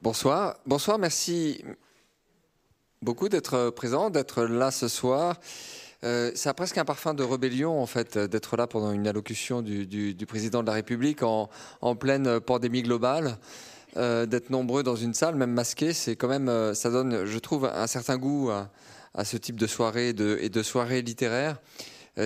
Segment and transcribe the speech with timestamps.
[0.00, 0.54] Bonsoir.
[0.64, 1.64] Bonsoir, merci
[3.02, 5.34] beaucoup d'être présent, d'être là ce soir.
[6.04, 9.60] Euh, ça a presque un parfum de rébellion, en fait, d'être là pendant une allocution
[9.60, 11.48] du, président de la République en,
[11.98, 13.38] pleine pandémie globale.
[13.96, 17.38] Euh, d'être nombreux dans une salle, même masqué, c'est quand même, euh, ça donne, je
[17.40, 21.56] trouve, un certain goût à, ce type de soirée et de soirée littéraire.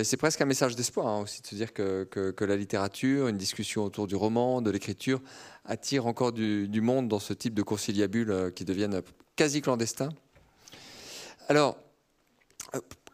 [0.04, 3.84] C'est presque un message d'espoir hein, aussi de se dire que, la littérature, une discussion
[3.84, 5.20] autour du roman, de l'écriture,
[5.64, 9.02] attire encore du, monde dans ce type de conciliabules qui deviennent
[9.36, 10.10] quasi clandestins.
[11.48, 11.76] Alors,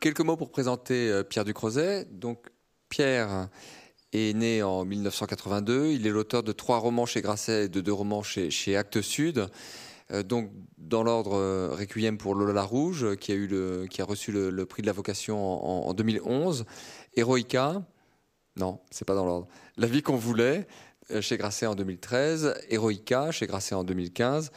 [0.00, 2.06] Quelques mots pour présenter euh, Pierre Ducrozet.
[2.12, 2.46] Donc,
[2.88, 3.48] Pierre
[4.12, 5.88] est né en 1982.
[5.88, 9.48] Il est l'auteur de trois romans chez Grasset et de deux romans chez Actes Sud.
[10.12, 14.66] Euh, donc, dans l'ordre euh, Requiem pour Lola Rouge, qui a, qui a reçu le,
[14.66, 16.64] prix de la vocation en, 2011.
[17.16, 17.82] Heroica,
[18.56, 19.48] non, c'est pas dans l'ordre.
[19.76, 20.66] La vie qu'on voulait,
[21.20, 22.54] chez Grasset en 2013.
[22.70, 24.50] Heroica, chez Grasset en 2015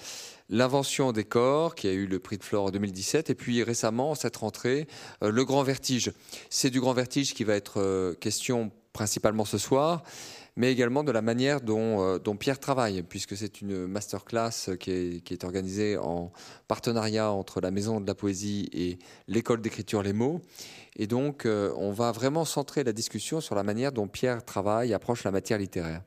[0.52, 4.14] l'invention des corps, qui a eu le prix de Flore en 2017, et puis récemment,
[4.14, 4.86] cette rentrée,
[5.24, 6.12] euh, le grand vertige.
[6.50, 10.04] C'est du grand vertige qui va être euh, question principalement ce soir,
[10.56, 15.44] mais également de la manière dont, euh, Pierre travaille, puisque c'est une masterclass qui est,
[15.44, 16.32] organisée en
[16.68, 20.42] partenariat entre la Maison de la Poésie et l'école d'écriture Les Mots.
[20.98, 25.24] Et donc, on va vraiment centrer la discussion sur la manière dont Pierre travaille, approche
[25.24, 26.02] la matière littéraire.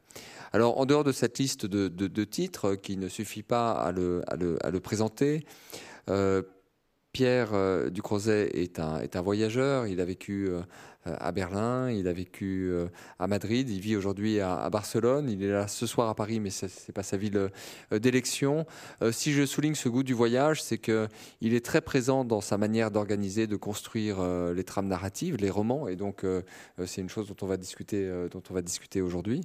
[0.54, 4.22] Alors, en dehors de cette liste de, titres qui ne suffit pas à le,
[4.78, 5.44] présenter,
[6.08, 6.42] euh,
[7.10, 9.88] Pierre euh, Ducrozet est un, voyageur.
[9.88, 10.60] Il a vécu euh,
[11.04, 12.72] à Berlin, il a vécu
[13.18, 15.28] à Madrid, il vit aujourd'hui à, Barcelone.
[15.28, 17.50] Il est là ce soir à Paris, mais ce n'est pas sa ville
[17.90, 18.66] d'élection.
[19.12, 21.08] si je souligne ce goût du voyage, c'est qu'il
[21.40, 24.16] est très présent dans sa manière d'organiser, de construire
[24.54, 26.24] les trames narratives, les romans, et donc
[26.86, 28.10] c'est une chose dont on va discuter,
[28.62, 29.42] discuter aujourd'hui.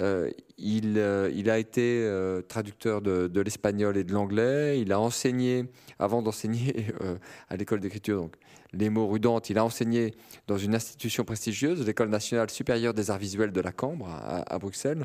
[0.00, 4.80] Euh, il, euh, a été euh, traducteur de, l'espagnol et de l'anglais.
[4.80, 5.64] Il a enseigné,
[5.98, 6.86] avant d'enseigner
[7.48, 8.36] à l'école d'écriture, donc
[8.72, 10.14] les mots rudentes, il a enseigné
[10.46, 15.04] dans une institution prestigieuse, l'école nationale supérieure des arts visuels de la Cambre à, Bruxelles.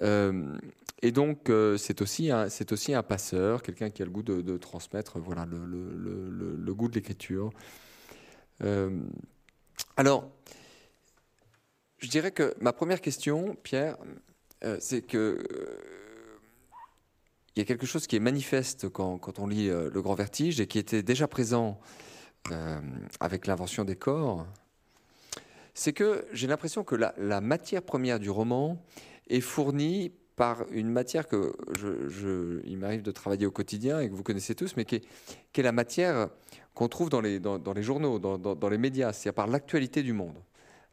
[0.00, 6.74] et donc, c'est aussi, un, passeur, quelqu'un qui a le goût de, transmettre voilà, le,
[6.74, 7.50] goût de l'écriture.
[9.96, 10.30] alors,
[12.00, 13.96] je dirais que ma première question, Pierre,
[14.64, 15.78] euh, c'est que euh,
[17.54, 20.60] il y a quelque chose qui est manifeste quand, on lit euh, Le Grand Vertige
[20.60, 21.78] et qui était déjà présent
[23.20, 24.46] avec l'invention des corps.
[25.74, 28.82] C'est que j'ai l'impression que la, matière première du roman
[29.28, 34.14] est fournie par une matière que je, il m'arrive de travailler au quotidien et que
[34.14, 36.28] vous connaissez tous, mais qui est, la matière
[36.74, 37.40] qu'on trouve dans les,
[37.82, 40.36] journaux, dans, les médias, c'est-à-dire par l'actualité du monde.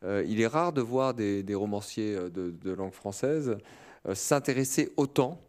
[0.04, 3.58] Euh, il est rare de voir des, romanciers euh, de, langue française
[4.08, 5.42] euh, s'intéresser autant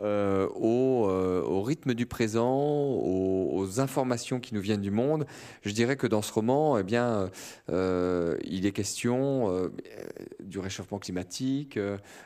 [0.00, 5.26] au, rythme du présent, aux, informations qui nous viennent du monde.
[5.62, 7.30] Je dirais que dans ce roman, eh bien,
[7.68, 9.70] il est question
[10.40, 11.78] du réchauffement climatique,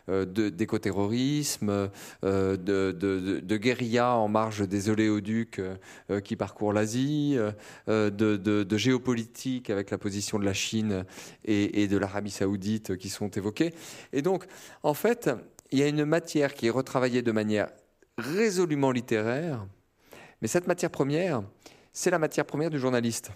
[0.08, 1.90] d'écoterrorisme,
[2.22, 5.60] de, de, guérilla en marge des oléoducs
[6.24, 7.36] qui parcourent l'Asie,
[7.88, 11.04] de, géopolitique avec la position de la Chine
[11.44, 13.74] et, de l'Arabie saoudite qui sont évoqués.
[14.12, 14.44] Et donc,
[14.82, 15.30] en fait,
[15.70, 17.68] il y a une matière qui est retravaillée de manière
[18.18, 19.66] résolument littéraire,
[20.42, 21.42] mais cette matière première,
[21.92, 23.30] c'est la matière première du journaliste.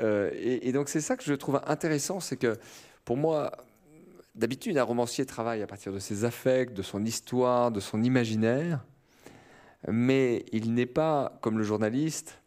[0.00, 2.56] Euh, et, donc c'est ça que je trouve intéressant, c'est que
[3.04, 3.52] pour moi,
[4.34, 8.84] d'habitude, un romancier travaille à partir de ses affects, de son histoire, de son imaginaire,
[9.88, 12.40] mais il n'est pas, comme le journaliste,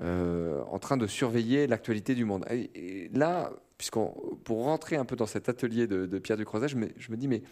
[0.00, 2.44] euh, en train de surveiller l'actualité du monde.
[2.50, 4.14] Et, là, puisqu'on,
[4.44, 7.42] pour rentrer un peu dans cet atelier de, Pierre Ducrozet, je je me dis, mais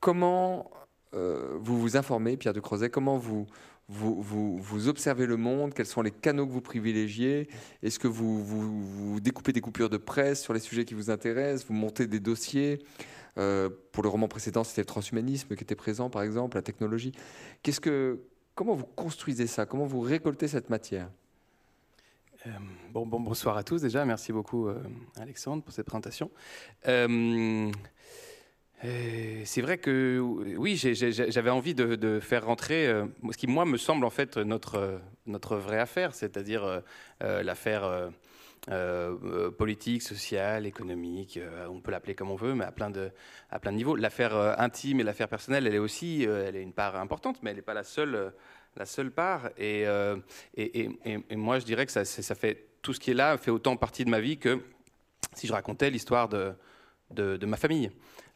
[0.00, 0.70] comment
[1.14, 3.46] euh, vous vous informez, Pierre Ducrozet Comment vous,
[3.88, 4.22] vous,
[4.58, 7.48] vous, observez le monde Quels sont les canaux que vous privilégiez
[7.82, 11.66] Est-ce que vous, vous, découpez des coupures de presse sur les sujets qui vous intéressent
[11.66, 12.78] Vous montez des dossiers
[13.38, 17.12] euh, Pour le roman précédent, c'était le transhumanisme qui était présent, par exemple, la technologie.
[17.62, 18.20] Qu'est-ce que,
[18.54, 21.10] comment vous construisez ça Comment vous récoltez cette matière?
[22.46, 22.50] Euh,
[22.90, 24.04] bon, bon, bonsoir à tous déjà.
[24.04, 24.68] Merci beaucoup,
[25.18, 26.30] Alexandre, pour cette présentation.
[28.84, 32.92] Euh, c'est vrai que oui, j'avais envie de, faire rentrer
[33.30, 36.82] ce qui, moi, me semble en fait notre, notre vraie affaire, c'est-à-dire
[37.20, 38.10] l'affaire
[39.58, 41.38] politique, sociale, économique,
[41.68, 43.10] on peut l'appeler comme on veut, mais à plein de,
[43.50, 43.96] à plein de niveaux.
[43.96, 47.56] L'affaire intime et l'affaire personnelle, elle est aussi, elle est une part importante, mais elle
[47.56, 48.32] n'est pas la seule
[48.76, 49.50] la seule part.
[49.58, 50.16] Euh,
[50.54, 53.50] et, et, et, moi, je dirais que ça, fait tout ce qui est là fait
[53.50, 54.60] autant partie de ma vie que
[55.34, 56.54] si je racontais l'histoire de,
[57.10, 57.90] de, ma famille.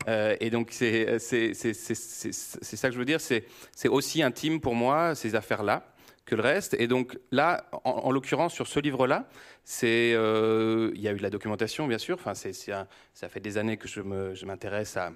[0.06, 3.44] Et donc, c'est ça que je veux dire, c'est
[3.88, 5.94] aussi intime pour moi, ces affaires-là
[6.25, 6.75] que le reste.
[6.79, 9.29] Et donc là, en, l'occurrence, sur ce livre-là,
[9.64, 12.17] c'est, euh, il y a eu de la documentation, bien sûr.
[12.17, 12.87] Enfin, c'est, ça
[13.29, 14.00] fait des années que je,
[14.44, 15.12] m'intéresse à,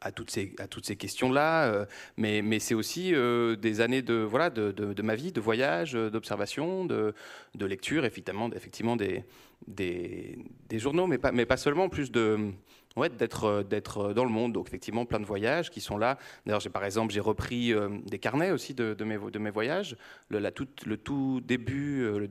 [0.00, 1.86] à toutes ces, à toutes ces questions-là, euh,
[2.16, 5.92] mais, mais c'est aussi euh, des années de, voilà, de, de, ma vie, de voyage,
[5.92, 7.14] d'observation, de,
[7.54, 9.24] de lecture, effectivement, effectivement des,
[9.66, 10.38] des,
[10.68, 12.52] des, journaux, mais pas, mais pas seulement, plus de,
[12.96, 14.52] ouais, d'être euh, d'être euh, dans le monde.
[14.52, 16.18] Donc effectivement, plein de voyages qui sont là.
[16.46, 19.96] D'ailleurs, j'ai par exemple, j'ai repris euh, des carnets aussi de, mes, de mes voyages.
[20.28, 22.28] Le, tout, le tout début,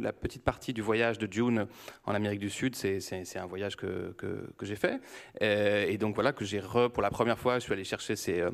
[0.00, 1.66] la petite partie du voyage de June
[2.04, 5.00] en Amérique du Sud, c'est un voyage que, que, j'ai fait.
[5.40, 8.44] et donc voilà, que j'ai pour la première fois, je suis allé chercher ces,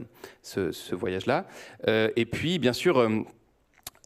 [0.43, 1.47] ce, ce voyage-là.
[1.87, 3.09] et puis, bien sûr,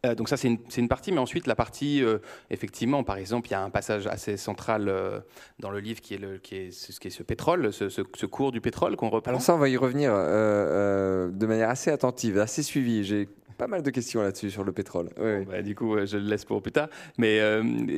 [0.05, 2.19] euh, donc ça, c'est une, partie, mais ensuite, la partie, euh,
[2.51, 5.21] effectivement, par exemple, il y a un passage assez central euh,
[5.61, 8.51] dans le livre qui est, le, qui est, ce, qui est ce pétrole, ce, cours
[8.51, 9.31] du pétrole qu'on reprend.
[9.31, 13.29] Alors ça, on va y revenir de manière assez attentive, assez suivie.
[13.57, 15.11] Pas mal de questions là-dessus sur le pétrole.
[15.49, 16.89] Bah, du coup, je le laisse pour plus tard.
[17.19, 17.41] Mais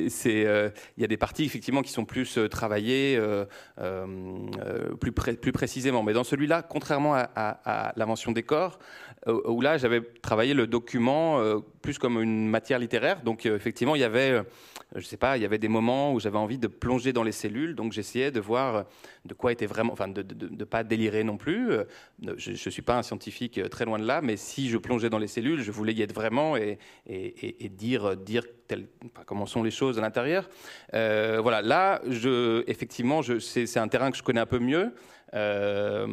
[0.09, 0.41] c'est,
[0.97, 3.19] il y a des parties effectivement qui sont plus travaillées,
[4.99, 6.03] plus, plus précisément.
[6.03, 8.79] Mais dans celui-là, contrairement à, à, à la mention des corps,
[9.27, 11.41] où là, j'avais travaillé le document
[11.85, 13.21] plus comme une matière littéraire.
[13.21, 14.43] Donc euh, effectivement, il y avait, euh,
[14.95, 17.31] je sais pas, il y avait des moments où j'avais envie de plonger dans les
[17.31, 17.75] cellules.
[17.75, 18.83] Donc j'essayais de voir euh,
[19.25, 21.69] de quoi était vraiment, enfin de ne pas délirer non plus.
[22.37, 25.19] Je ne suis pas un scientifique très loin de là, mais si je plongeais dans
[25.19, 26.77] les cellules, je voulais y être vraiment et,
[27.69, 28.15] dire,
[29.25, 30.49] comment sont les choses à l'intérieur.
[30.91, 34.93] voilà, là, je, effectivement, c'est un terrain que je connais un peu mieux.
[35.35, 36.07] Euh,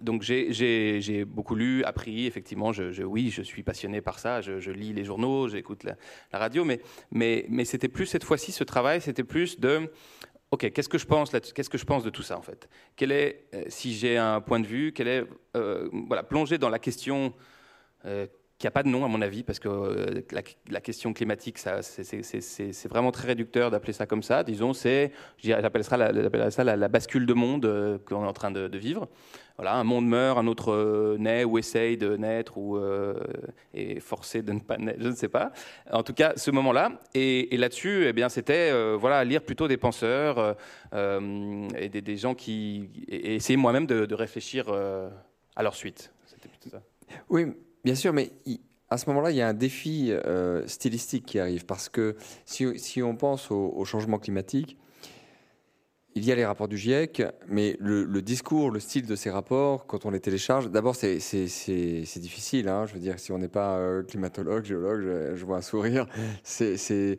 [0.00, 4.92] donc j'ai beaucoup lu, appris, effectivement, je, oui, je suis passionné par ça, je, lis
[4.92, 5.96] les journaux, j'écoute la,
[6.32, 9.90] radio, mais, c'était plus cette fois-ci, ce travail, c'était plus de...
[10.52, 12.68] Ok, qu'est-ce que je pense Qu'est-ce que je pense de tout ça en fait?
[12.94, 14.94] Quel est, euh, si j'ai un point de vue,
[15.56, 15.88] euh,
[16.28, 17.34] plonger dans la question
[18.58, 20.22] qui n'a pas de nom à mon avis, parce que euh,
[20.70, 24.44] la, question climatique, c'est vraiment très réducteur d'appeler ça comme ça.
[24.44, 25.12] Disons, c'est,
[25.42, 29.08] j'appelle ça, la, bascule de monde euh, qu'on est en train de, vivre.
[29.56, 32.78] Voilà, un monde meurt, un autre euh, naît ou essaye de naître ou
[33.74, 35.52] est forcé de ne pas naître, je ne sais pas.
[35.92, 36.92] En tout cas, ce moment-là.
[37.14, 40.56] Et, là-dessus, eh bien, c'était voilà, lire plutôt des penseurs
[40.94, 46.10] et des, gens qui et essayer moi-même de, de réfléchir à leur suite.
[46.24, 46.82] C'était plutôt ça.
[47.28, 47.46] Oui,
[47.86, 48.32] Bien sûr, mais
[48.90, 53.00] à ce moment-là, il y a un défi euh, stylistique qui arrive parce que si,
[53.00, 54.76] on pense au, changement climatique,
[56.16, 59.86] il y a les rapports du GIEC, mais le, discours, le style de ces rapports,
[59.86, 61.18] quand on les télécharge, d'abord c'est
[62.16, 62.68] difficile.
[62.68, 65.02] Hein, je veux dire, si on n'est pas euh, climatologue, géologue,
[65.34, 66.06] je, vois un sourire,
[66.42, 67.18] c'est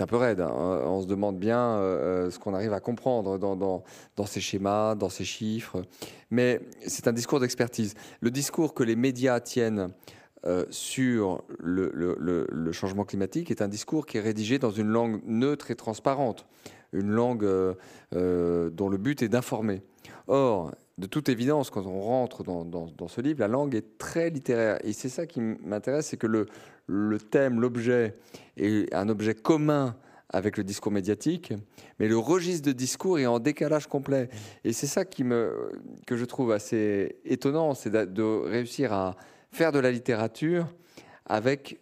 [0.00, 0.40] un peu raide.
[0.40, 0.50] Hein.
[0.52, 5.10] On se demande bien euh, ce qu'on arrive à comprendre dans, dans, ces schémas, dans
[5.10, 5.84] ces chiffres.
[6.30, 7.94] Mais c'est un discours d'expertise.
[8.20, 9.90] Le discours que les médias tiennent
[10.46, 15.70] euh, sur le, changement climatique est un discours qui est rédigé dans une langue neutre
[15.70, 16.46] et transparente,
[16.92, 17.74] une langue euh,
[18.14, 19.82] euh, dont le but est d'informer.
[20.26, 24.78] Or, de toute évidence, quand on rentre dans, ce livre, la langue est très littéraire.
[24.84, 26.26] Et c'est ça qui m'intéresse, c'est que
[26.86, 28.14] le thème, l'objet,
[28.56, 29.96] est un objet commun
[30.34, 31.52] avec le discours médiatique,
[31.98, 34.28] mais le registre de discours est en décalage complet.
[34.64, 35.70] Et c'est ça qui me,
[36.06, 39.16] que je trouve assez étonnant, c'est de, réussir à
[39.54, 40.66] faire de la littérature
[41.26, 41.80] avec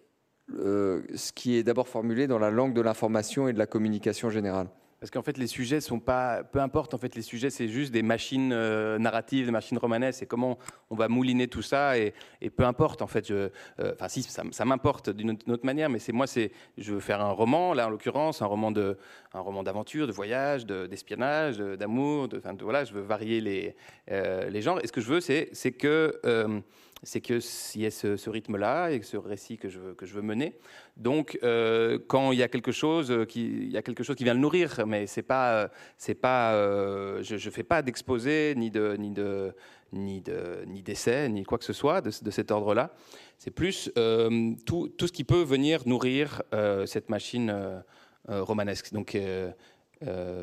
[0.59, 4.31] euh, ce qui est d'abord formulé dans la langue de l'information et de la communication
[4.31, 4.69] générale.
[5.01, 6.45] Parce qu'en fait, les sujets sont pas.
[6.45, 10.23] Peu importe, en fait, les sujets, c'est juste des machines euh, narratives, des machines romanesques,
[10.23, 10.59] et comment
[10.91, 12.15] on va mouliner tout ça, et,
[12.57, 13.33] peu importe, en fait.
[13.33, 13.49] Euh,
[13.81, 16.53] enfin, si, ça, m'importe d'une autre manière, mais c'est moi, c'est.
[16.79, 18.97] Je veux faire un roman, là, en l'occurrence, un roman de,
[19.35, 23.75] un roman d'aventure, de voyage, d'espionnage, d'amour, de, voilà, je veux varier les,
[24.09, 24.79] les genres.
[24.85, 26.63] Et ce que je veux, c'est que
[27.03, 27.41] c'est qu'il
[27.77, 30.57] y ait ce, rythme-là et ce récit que je veux, que je veux mener.
[30.97, 34.25] Donc, euh, quand il y a quelque chose qui, il y a quelque chose qui
[34.25, 38.71] vient le nourrir, mais c'est pas, c'est pas, euh, je, ne fais pas d'exposé ni
[38.71, 39.53] de, ni de,
[39.93, 42.95] ni de, ni d'essai, ni quoi que ce soit de, cet ordre-là.
[43.37, 46.43] C'est plus euh, tout, tout, ce qui peut venir nourrir
[46.87, 47.83] cette machine
[48.29, 48.93] romanesque.
[48.93, 49.19] Donc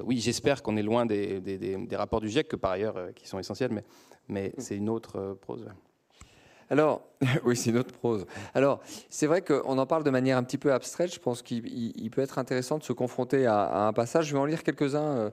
[0.03, 3.29] oui, j'espère qu'on est loin des, des, des, rapports du GIEC, que par ailleurs, qui
[3.29, 3.85] sont essentiels, mais,
[4.27, 5.65] mais c'est une autre prose.
[6.69, 7.01] Alors,
[7.43, 8.25] oui, c'est une autre prose.
[8.53, 11.13] Alors, c'est vrai qu'on en parle de manière un petit peu abstraite.
[11.13, 14.27] Je pense qu'il peut être intéressant de se confronter à, un passage.
[14.27, 15.29] Je vais en lire quelques-uns, euh,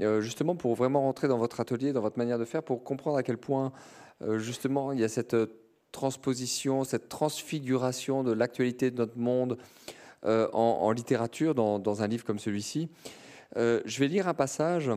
[0.00, 3.16] euh, justement, pour vraiment rentrer dans votre atelier, dans votre manière de faire, pour comprendre
[3.16, 3.72] à quel point,
[4.22, 5.36] euh, justement, il y a cette
[5.92, 9.58] transposition, cette transfiguration de l'actualité de notre monde
[10.26, 12.88] en, littérature dans, un livre comme celui-ci.
[13.54, 14.90] je vais lire un passage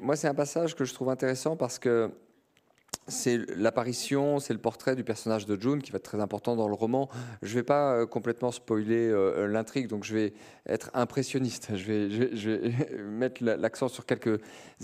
[0.00, 2.10] moi, c'est un passage que je trouve intéressant parce que
[3.08, 6.68] c'est l'apparition, c'est le portrait du personnage de June qui va être très important dans
[6.68, 7.08] le roman.
[7.42, 10.32] Je ne vais pas euh, complètement spoiler euh, l'intrigue, donc je vais
[10.66, 11.72] être impressionniste.
[11.76, 14.40] Je vais, mettre l'accent sur quelques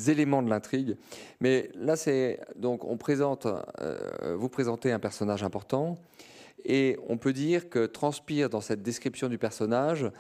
[0.09, 0.97] éléments de l'intrigue.
[1.41, 3.47] Mais là, c'est donc on présente,
[3.81, 5.99] euh, vous présentez un personnage important,
[6.65, 10.11] et on peut dire que transpire dans cette description du personnage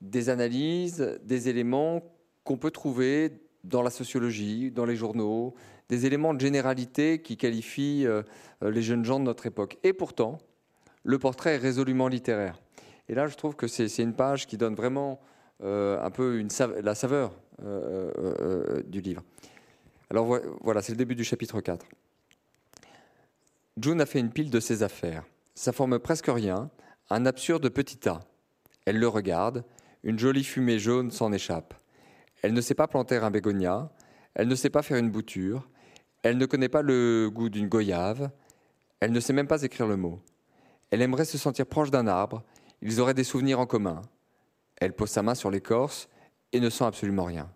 [0.00, 2.02] des analyses, des éléments
[2.44, 3.32] qu'on peut trouver
[3.64, 5.54] dans la sociologie, dans les journaux,
[5.88, 8.22] des éléments de généralité qui qualifient euh,
[8.62, 9.78] euh, les jeunes gens de notre époque.
[9.84, 10.38] Et pourtant,
[11.04, 12.60] le portrait est résolument littéraire.
[13.08, 15.20] Et là, je trouve que c'est une page qui donne vraiment
[15.62, 16.44] euh, un peu
[16.82, 17.32] la saveur
[18.86, 19.22] du livre.
[20.10, 21.86] Alors voilà, c'est le début du chapitre 4.
[23.78, 25.24] June a fait une pile de ses affaires.
[25.54, 26.70] Ça forme presque rien,
[27.08, 28.20] un absurde petit tas.
[28.84, 29.64] Elle le regarde,
[30.02, 31.74] une jolie fumée jaune s'en échappe.
[32.42, 33.90] Elle ne sait pas planter un bégonia,
[34.34, 35.68] elle ne sait pas faire une bouture,
[36.26, 38.30] elle ne connaît pas le goût d'une goyave,
[38.98, 40.20] elle ne sait même pas écrire le mot.
[40.90, 42.42] Elle aimerait se sentir proche d'un arbre,
[42.82, 44.02] ils auraient des souvenirs en commun.
[44.76, 46.08] Elle pose sa main sur l'écorce
[46.52, 47.48] et ne sent absolument rien.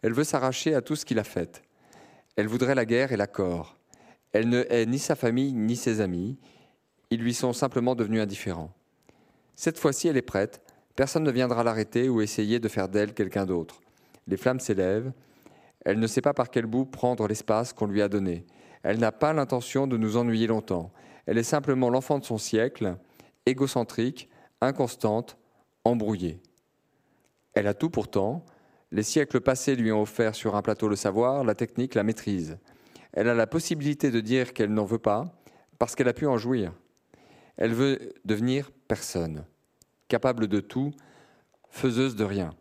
[0.00, 1.62] Elle veut s'arracher à tout ce qu'il a fait.
[2.36, 3.76] Elle voudrait la guerre et l'accord.
[4.32, 6.38] Elle ne hait ni sa famille ni ses amis.
[7.10, 8.72] Ils lui sont simplement devenus indifférents.
[9.54, 10.62] Cette fois-ci, elle est prête.
[10.96, 13.82] Personne ne viendra l'arrêter ou essayer de faire d'elle quelqu'un d'autre.
[14.26, 15.12] Les flammes s'élèvent.
[15.84, 18.46] Elle ne sait pas par quel bout prendre l'espace qu'on lui a donné.
[18.82, 20.92] Elle n'a pas l'intention de nous ennuyer longtemps.
[21.26, 22.96] Elle est simplement l'enfant de son siècle,
[23.46, 24.28] égocentrique,
[24.60, 25.36] inconstante,
[25.84, 26.40] embrouillée.
[27.54, 28.44] Elle a tout pourtant.
[28.90, 32.58] Les siècles passés lui ont offert sur un plateau le savoir, la technique, la maîtrise.
[33.12, 35.24] Elle a la possibilité de dire qu'elle n'en veut pas
[35.78, 36.72] parce qu'elle a pu en jouir.
[37.56, 39.44] Elle veut devenir personne,
[40.08, 40.92] capable de tout,
[41.70, 42.54] faiseuse de rien.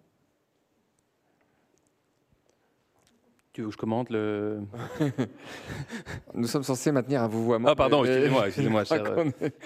[3.53, 4.61] Tu veux que je commente le.
[6.33, 7.67] Nous sommes censés maintenir un vouvoiement.
[7.67, 9.03] Ah, pardon, excusez-moi, excusez-moi, cher,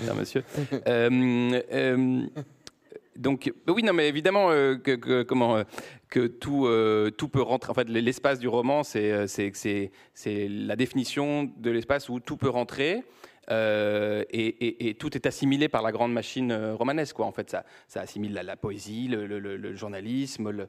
[0.04, 0.44] cher, monsieur.
[0.88, 2.22] Euh, euh,
[3.15, 5.62] donc, oui, non, mais évidemment euh, que, comment,
[6.10, 6.68] que tout,
[7.15, 7.70] tout peut rentrer.
[7.70, 12.50] En fait, l'espace du roman, c'est, c'est, c'est la définition de l'espace où tout peut
[12.50, 13.04] rentrer.
[13.52, 17.16] Euh, et, tout est assimilé par la grande machine euh, romanesque.
[17.16, 17.25] Quoi.
[17.25, 17.64] En fait, ça,
[17.96, 20.68] assimile la, poésie, le, journalisme,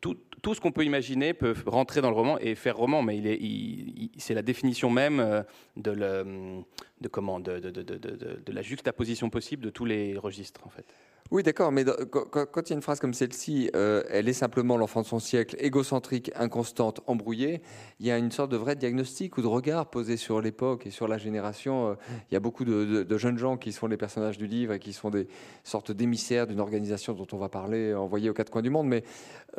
[0.00, 3.20] tout, ce qu'on peut imaginer peut rentrer dans le roman et faire roman, mais
[4.18, 5.42] c'est la définition même euh,
[5.76, 5.92] de,
[7.00, 10.86] de, la juxtaposition possible de tous les registres, en fait.
[11.30, 14.78] Oui, d'accord, mais quand, il y a une phrase comme celle-ci, euh, elle est simplement
[14.78, 17.60] l'enfant de son siècle, égocentrique, inconstante, embrouillée,
[18.00, 20.90] il y a une sorte de vrai diagnostic ou de regard posé sur l'époque et
[20.90, 21.90] sur la génération.
[21.90, 21.94] Euh,
[22.30, 24.94] il y a beaucoup de, jeunes gens qui sont les personnages du livre et qui
[24.94, 25.28] sont des
[25.64, 29.04] sortes d'émissaires d'une organisation dont on va parler, envoyés aux quatre coins du monde, mais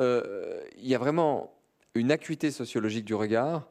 [0.00, 1.54] euh, il y a vraiment
[1.94, 3.68] une acuité sociologique du regard,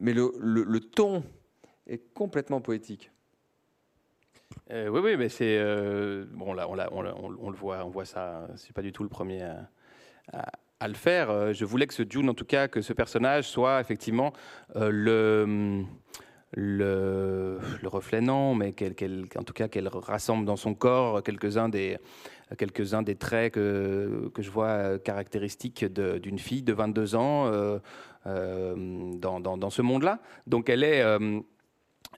[0.00, 1.22] mais le ton
[1.86, 3.10] est complètement poétique.
[4.70, 8.46] Euh, oui, oui, mais c'est euh, bon là, on, le voit, on voit ça.
[8.56, 9.42] C'est pas du tout le premier
[10.32, 11.30] à, le faire.
[11.30, 14.32] Euh, je voulais que ce en tout cas, que ce personnage soit effectivement
[14.74, 15.84] le,
[16.52, 21.68] le, le reflet non, mais qu'elle, en tout cas qu'elle rassemble dans son corps quelques-uns
[21.70, 21.98] des
[23.18, 27.50] traits que, je vois caractéristiques d'une fille de 22 ans
[28.24, 30.20] dans, dans, ce monde-là.
[30.46, 31.02] Donc elle est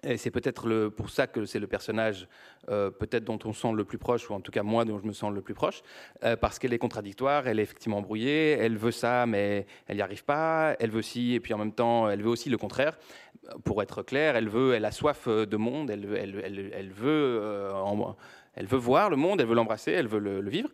[0.03, 2.29] et c'est peut-être pour ça que c'est le personnage
[2.69, 5.07] euh, peut-être dont on sent le plus proche, ou en tout cas moi dont je
[5.07, 5.83] me sens le plus proche,
[6.25, 10.03] euh, parce qu'elle est contradictoire, elle est effectivement embrouillée, elle veut ça, mais elle n'y
[10.03, 12.99] arrive pas, elle veut ci, et puis en même temps, elle veut aussi le contraire.
[13.65, 17.73] Pour être clair, elle veut, elle a soif de monde, elle, elle, elle, veut euh,
[18.61, 20.69] elle veut voir le monde, elle veut l'embrasser, elle veut le, vivre,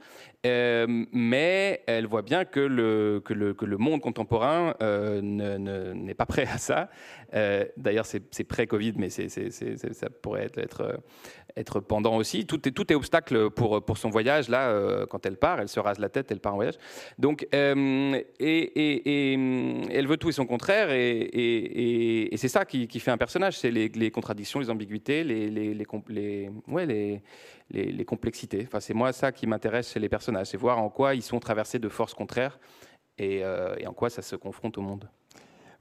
[0.45, 6.15] euh, mais elle voit bien que le, que le, que le monde contemporain euh, n'est
[6.15, 6.91] pas prêt à ça.
[7.35, 11.01] Euh, d'ailleurs, c'est pré-Covid, mais ça pourrait être,
[11.57, 12.47] être, pendant aussi.
[12.47, 14.49] Tout est, tout est obstacle pour, pour son voyage.
[14.49, 16.79] Là, quand elle part, elle se rase la tête, elle part en voyage.
[17.19, 19.33] Donc, et, et,
[19.93, 23.71] elle veut tout et son contraire, et, c'est ça qui, qui, fait un personnage, c'est
[23.71, 27.23] les, les, contradictions, les ambiguïtés, les, les, les, ouais, les
[27.71, 28.65] les, complexités.
[28.67, 31.41] Enfin, c'est moi ça qui m'intéresse chez les personnages, c'est voir en quoi ils sont
[31.41, 32.59] traversés de forces contraires
[33.19, 35.09] et, euh, en quoi ça se confronte au monde.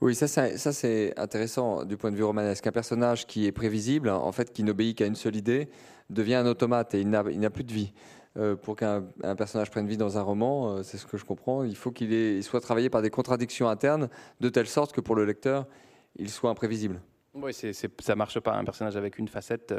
[0.01, 2.67] Oui, ça, c'est intéressant du point de vue romanesque.
[2.67, 5.69] Un personnage qui est prévisible, en fait, qui n'obéit qu'à une seule idée,
[6.09, 7.93] devient un automate et il n'a plus de vie.
[8.37, 9.01] Euh, pour qu'un
[9.37, 12.43] personnage prenne vie dans un roman, euh, c'est ce que je comprends, il faut qu'il
[12.43, 14.09] soit travaillé par des contradictions internes,
[14.41, 15.65] de telle sorte que pour le lecteur,
[16.17, 16.99] il soit imprévisible.
[17.35, 18.53] Oui, c'est, ça marche pas.
[18.53, 19.73] Un personnage avec une facette,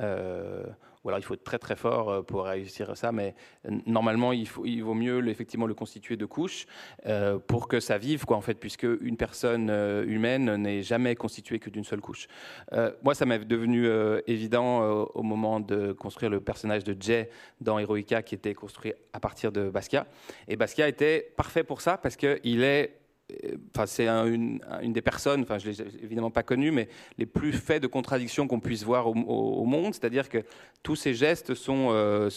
[0.00, 0.64] euh,
[1.02, 3.34] ou alors il faut être très très fort euh, pour réussir ça, mais
[3.86, 6.66] normalement il, il vaut mieux effectivement le constituer de couches
[7.06, 9.70] euh, pour que ça vive, quoi, en fait, puisque une personne
[10.06, 12.28] humaine n'est jamais constituée que d'une seule couche.
[13.02, 13.88] moi, ça m'est devenu
[14.26, 17.30] évident au moment de construire le personnage de Jay
[17.62, 20.06] dans Heroica, qui était construit à partir de Basquiat.
[20.48, 22.99] Et Basquiat était parfait pour ça parce qu'il est
[23.86, 27.86] C'est une, des personnes, enfin, je l'ai évidemment pas connu, mais les plus faits de
[27.86, 29.94] contradictions qu'on puisse voir au, monde.
[29.94, 30.44] C'est-à-dire que
[30.82, 32.28] tous ces gestes sont, euh,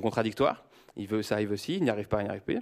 [0.00, 0.64] contradictoires
[0.98, 2.52] il veut ça, il veut ci, il n'y arrive pas, il n'y arrive pas.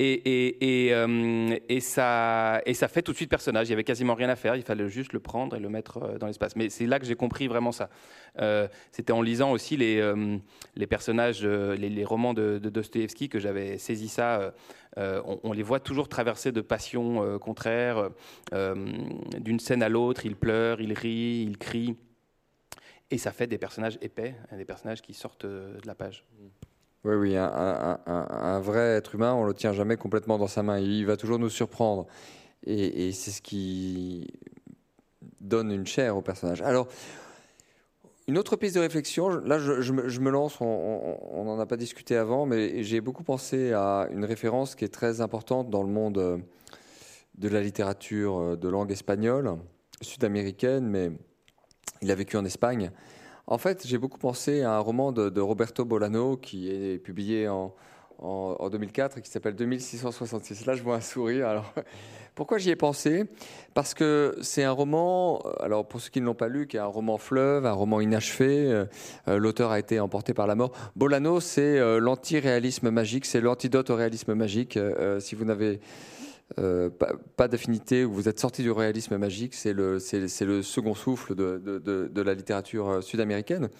[0.00, 3.68] Euh, et, ça, fait tout de suite personnage.
[3.68, 6.02] Il n'y avait quasiment rien à faire, il fallait juste le prendre et le mettre
[6.02, 6.56] euh, dans l'espace.
[6.56, 7.88] Mais c'est là que j'ai compris vraiment ça.
[8.40, 10.02] Euh, c'était en lisant aussi les,
[10.88, 14.52] personnages, les, romans de, Dostoevsky que j'avais saisi ça.
[14.96, 18.10] On, les voit toujours traverser de passions contraires.
[18.52, 21.96] D'une scène à l'autre, il pleure, il rit, il crie.
[23.10, 26.24] Et ça fait des personnages épais, des personnages qui sortent de la page.
[27.04, 30.78] Oui, oui, un, vrai être humain, on le tient jamais complètement dans sa main.
[30.78, 32.06] Il va toujours nous surprendre.
[32.66, 34.26] Et, c'est ce qui
[35.38, 36.62] donne une chair au personnage.
[36.62, 36.88] Alors,
[38.26, 42.46] une autre piste de réflexion, là je, me, lance, on n'en a pas discuté avant,
[42.46, 46.42] mais j'ai beaucoup pensé à une référence qui est très importante dans le monde
[47.34, 49.56] de la littérature de langue espagnole,
[50.00, 51.10] sud-américaine, mais
[52.00, 52.90] il a vécu en Espagne.
[53.46, 57.74] En fait, j'ai beaucoup pensé à un roman de, Roberto Bolano qui est publié en,
[58.70, 60.64] 2004 et qui s'appelle 2666.
[60.64, 61.46] Là, je vois un sourire.
[61.48, 61.74] Alors,
[62.34, 63.24] pourquoi j'y ai pensé?
[63.74, 66.80] Parce que c'est un roman, alors pour ceux qui ne l'ont pas lu, qui est
[66.80, 68.66] un roman fleuve, un roman inachevé.
[68.66, 68.86] Euh,
[69.28, 70.72] euh, l'auteur a été emporté par la mort.
[70.96, 74.78] Bolano, c'est euh, l'anti-réalisme magique, c'est l'antidote au réalisme magique.
[75.18, 75.80] si vous n'avez
[76.58, 76.90] euh,
[77.36, 82.88] pas, d'affinité, vous êtes sorti du réalisme magique, c'est le, second souffle de, la littérature
[82.88, 83.70] euh, sud-américaine.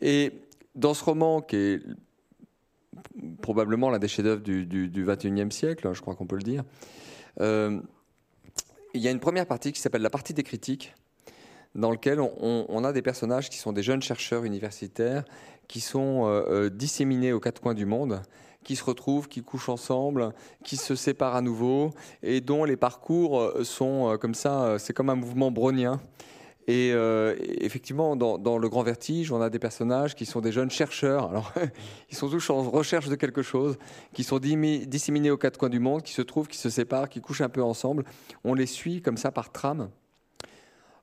[0.00, 0.32] Et
[0.74, 1.82] dans ce roman, qui est
[3.42, 6.64] probablement l'un des chefs-d'œuvre du, du, 21e siècle, je crois qu'on peut le dire,
[7.40, 7.80] euh,
[8.94, 10.94] il y a une première partie qui s'appelle la partie des critiques,
[11.74, 15.24] dans laquelle on, a des personnages qui sont des jeunes chercheurs universitaires
[15.68, 18.22] qui sont disséminés aux quatre coins du monde
[18.66, 21.92] qui se retrouvent, qui couchent ensemble, qui se séparent à nouveau,
[22.24, 26.00] et dont les parcours euh, sont euh, comme ça, euh, c'est comme un mouvement brownien.
[26.68, 26.90] Et
[27.60, 31.30] effectivement, dans, le grand vertige, on a des personnages qui sont des jeunes chercheurs.
[31.30, 31.52] Alors,
[32.10, 33.78] ils sont tous en recherche de quelque chose,
[34.12, 37.20] qui sont disséminés aux quatre coins du monde, qui se trouvent, qui se séparent, qui
[37.20, 38.02] couchent un peu ensemble.
[38.42, 39.90] On les suit comme ça par trame.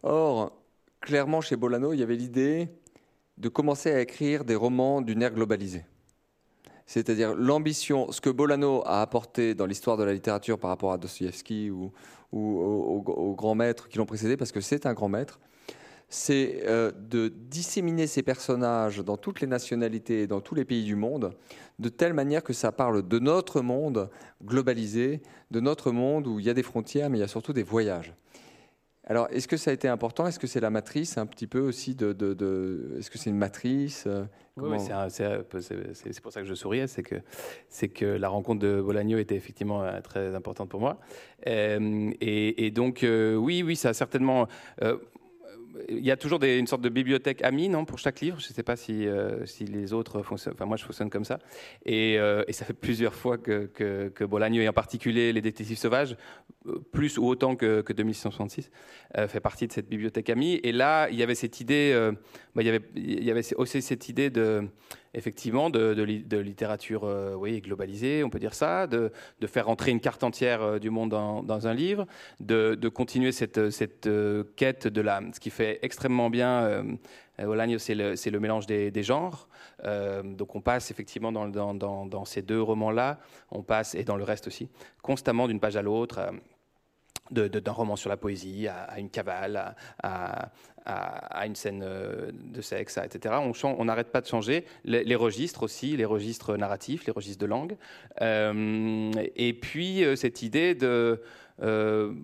[0.04, 0.52] Or,
[1.00, 2.68] clairement, chez Bolano, il y avait l'idée
[3.38, 5.86] de commencer à écrire des romans d'une ère globalisée
[6.86, 10.98] c'est-à-dire l'ambition, ce que Bolano a apporté dans l'histoire de la littérature par rapport à
[10.98, 11.92] Dostoevsky ou,
[12.32, 15.40] aux, grands maîtres qui l'ont précédé, parce que c'est un grand maître,
[16.10, 20.84] c'est euh, de disséminer ces personnages dans toutes les nationalités et dans tous les pays
[20.84, 21.34] du monde,
[21.80, 24.10] de telle manière que ça parle de notre monde
[24.44, 27.54] globalisé, de notre monde où il y a des frontières, mais il y a surtout
[27.54, 28.14] des voyages.
[29.06, 30.28] Alors, est-ce que ça a été important?
[30.28, 32.96] Est-ce que c'est la matrice un petit peu aussi de...
[32.98, 34.24] Est-ce que c'est une matrice euh,
[34.56, 37.16] Oui, c'est pour ça que je souriais, c'est que,
[37.88, 41.00] que la rencontre de Bolagno était effectivement euh, très importante pour moi.
[41.48, 44.48] Euh, et, donc, oui, oui, ça a certainement
[45.90, 48.40] il y a toujours une sorte de bibliothèque amie, non, pour chaque livre?
[48.40, 50.54] Je ne sais pas si, euh, si les autres fonctionnent.
[50.56, 51.40] Enfin, moi, je fonctionne comme ça.
[51.86, 56.16] Et, euh, ça fait plusieurs fois que, que, et en particulier les détectives sauvages,
[56.68, 58.70] euh, plus ou autant que, que 2666,
[59.28, 60.60] fait partie de cette bibliothèque amie.
[60.64, 61.94] Et là, il y avait cette idée,
[62.56, 64.68] bah, il y avait aussi cette idée de
[65.14, 66.02] effectivement, de,
[66.38, 69.12] littérature euh, oui, globalisée, on peut dire ça, de,
[69.46, 72.06] faire entrer une carte entière euh, du monde dans, un livre,
[72.40, 73.58] de, continuer cette,
[74.08, 75.22] euh, quête de la...
[75.34, 76.84] Ce qui fait extrêmement bien
[77.40, 79.48] Olagno, c'est le, mélange des, genres.
[80.24, 83.20] donc on passe effectivement dans, ces deux romans-là,
[83.52, 84.70] on passe, et dans le reste aussi,
[85.02, 86.32] constamment d'une page à l'autre
[87.32, 90.52] d'un roman sur la poésie à, une cavale, à,
[90.86, 93.36] une scène euh, de sexe, etc.
[93.64, 97.78] On n'arrête pas de changer les, registres aussi, les registres narratifs, les registres de langue.
[98.22, 101.22] Euh, et puis euh, cette idée de,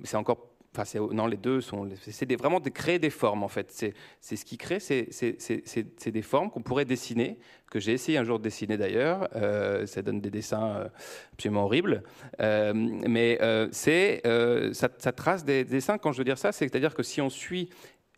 [0.03, 0.45] c'est encore
[0.77, 1.89] Enfin, non, les deux sont.
[1.99, 3.71] C'est vraiment de créer des formes, en fait.
[4.21, 7.39] C'est ce qui crée, c'est des formes qu'on pourrait dessiner,
[7.71, 9.27] que j'ai essayé un jour de dessiner d'ailleurs.
[9.87, 10.87] Ça donne des dessins
[11.33, 12.03] absolument horribles.
[12.37, 13.39] Mais
[13.71, 14.21] c'est
[14.73, 17.69] ça, trace des dessins, quand je veux dire ça, c'est-à-dire que si on suit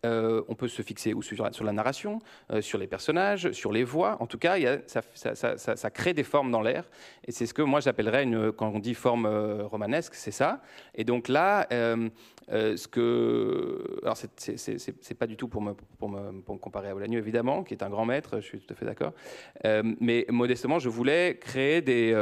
[0.04, 2.18] euh, on peut se fixer sur, la narration,
[2.50, 4.16] euh, sur les personnages, sur les voix.
[4.20, 6.90] En tout cas, ça, crée des formes dans l'air.
[7.24, 10.60] Et c'est ce que moi j'appellerais, une, quand on dit forme euh, romanesque, c'est ça.
[10.96, 14.00] Et donc là, ce que.
[14.02, 17.62] Alors, c'est pas du tout pour me, pour, me, pour me comparer à Bolaño, évidemment,
[17.62, 19.12] qui est un grand maître, je suis tout à fait d'accord.
[20.00, 22.12] mais modestement, je voulais créer des.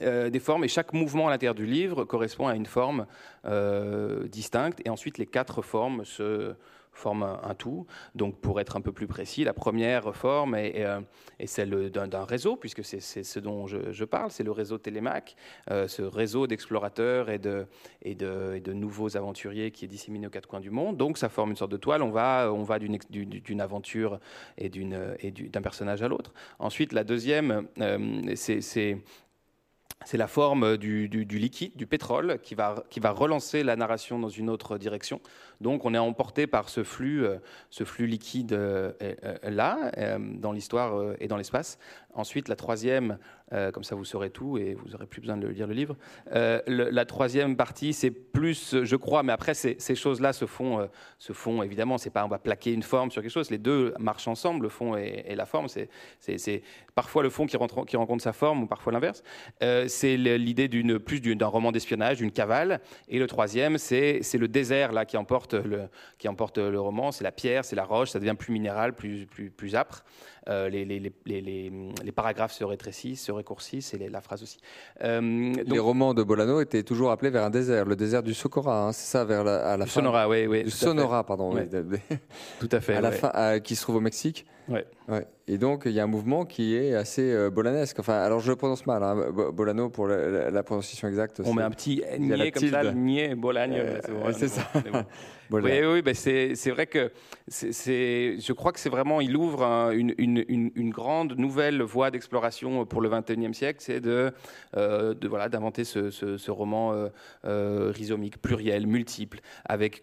[0.00, 3.06] Des formes et chaque mouvement à l'intérieur du livre correspond à une forme
[4.24, 6.54] distincte et ensuite les quatre formes se,
[6.96, 7.86] forme un, tout.
[8.14, 11.00] Donc, pour être un peu plus précis, la première forme est, euh,
[11.44, 15.36] celle d'un réseau, puisque c'est ce dont je, parle, c'est le réseau Télémac,
[15.70, 20.70] euh, ce réseau d'explorateurs et de, nouveaux aventuriers qui est disséminé aux quatre coins du
[20.70, 20.96] monde.
[20.96, 22.02] Donc, ça forme une sorte de toile.
[22.02, 24.18] On va, d'une aventure
[24.58, 26.32] et d'un personnage à l'autre.
[26.58, 28.98] Ensuite, la deuxième, euh, c'est
[30.04, 34.28] c'est la forme du, liquide, du pétrole, qui va, qui va relancer la narration dans
[34.28, 35.20] une autre direction.
[35.60, 37.36] Donc on est emporté par ce flux, euh,
[37.70, 41.78] ce flux liquide euh, euh, là, dans l'histoire et dans l'espace.
[42.14, 43.18] Ensuite, la troisième,
[43.50, 45.96] comme ça vous saurez tout et vous n'aurez plus besoin de lire le livre.
[46.32, 50.88] la troisième partie, c'est plus, je crois, mais après ces, choses-là se font,
[51.18, 51.98] se font évidemment.
[51.98, 53.50] C'est pas on va plaquer une forme sur quelque chose.
[53.50, 55.66] Les deux marchent ensemble, le fond et, la forme.
[55.68, 56.62] C'est
[56.94, 59.22] parfois le fond qui rencontre sa forme ou parfois l'inverse.
[59.60, 62.80] c'est l'idée d'une plus d'un roman d'espionnage, d'une cavale.
[63.08, 67.24] Et le troisième, c'est le désert là qui emporte le, qui emporte le roman, c'est
[67.24, 70.04] la pierre, c'est la roche, ça devient plus minéral, plus, plus, plus âpre.
[70.48, 74.58] Euh, les, les, les, les, paragraphes se rétrécissent, se raccourcissent, et la phrase aussi.
[75.02, 78.86] Euh, les romans de Bolano étaient toujours appelés vers un désert, le désert du Socorra,
[78.86, 80.00] hein, c'est ça, vers la, à la fin.
[80.00, 80.62] Sonora, oui, oui.
[80.62, 81.52] Du Sonora, pardon.
[82.60, 82.94] tout à fait.
[82.94, 84.46] À la fin, qui se trouve au Mexique.
[84.68, 84.84] Ouais.
[85.08, 85.26] ouais.
[85.48, 87.98] Et donc, il y a un mouvement qui est assez euh, bolanesque.
[88.00, 91.40] Enfin, alors je le prononce mal, hein, Bolano pour la, prononciation exacte.
[91.44, 93.80] On met un petit niais comme ça, niais, Bolagne.
[94.32, 94.62] c'est ça.
[95.50, 97.10] Oui, oui ben c'est vrai que
[97.48, 103.54] je crois que c'est vraiment, il ouvre une, grande nouvelle voie d'exploration pour le XXIe
[103.54, 107.08] siècle, c'est euh, de, voilà, d'inventer ce, roman euh,
[107.44, 110.02] euh, rhizomique, pluriel, multiple, avec,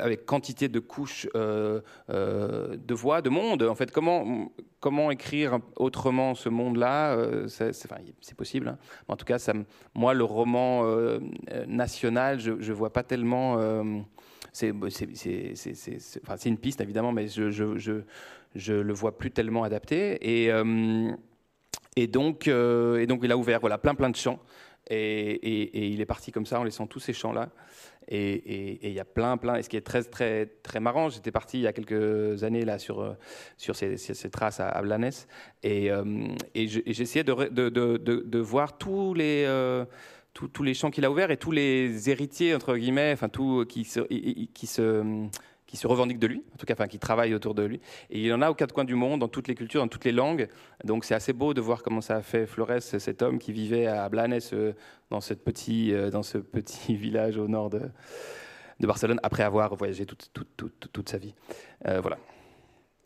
[0.00, 3.62] avec quantité de couches de voix, de monde.
[3.62, 7.16] En fait, comment, comment écrire autrement ce monde-là
[7.48, 8.68] c'est, possible.
[8.68, 8.78] Hein.
[9.08, 9.38] En tout cas,
[9.94, 10.84] moi, le roman
[11.66, 13.56] national, je ne vois pas tellement
[14.52, 14.68] c'est
[16.46, 20.18] une piste évidemment, mais je, je, le vois plus tellement adapté.
[20.20, 21.12] Et, euh, euh,
[21.96, 24.40] et donc, il a ouvert voilà, plein, plein de champs.
[24.90, 27.50] Et, il est parti comme ça en laissant tous ces champs-là.
[28.08, 29.56] Et, il y a plein, plein.
[29.56, 32.64] Et ce qui est très, très, très marrant, j'étais parti il y a quelques années
[32.64, 33.16] là sur,
[33.56, 35.10] sur ces, ces traces à, à Blanes.
[35.62, 36.04] Et, euh,
[36.54, 39.46] j'essayais de, voir tous les
[40.32, 43.84] tous les champs qu'il a ouverts et tous les héritiers, entre guillemets, enfin, tout, qui,
[43.84, 44.00] se,
[44.64, 45.28] se,
[45.72, 47.80] qui se revendiquent de lui, en tout cas, enfin, qui travaillent autour de lui.
[48.10, 49.88] Et il y en a aux quatre coins du monde, dans toutes les cultures, dans
[49.88, 50.48] toutes les langues.
[50.84, 53.86] Donc c'est assez beau de voir comment ça a fait Flores, cet homme qui vivait
[53.86, 54.74] à Blanes, euh,
[55.08, 57.80] dans, cette euh, dans ce petit village au nord de,
[58.80, 61.34] de Barcelone, après avoir voyagé toute, toute, toute, sa vie.
[61.86, 62.18] Euh, voilà.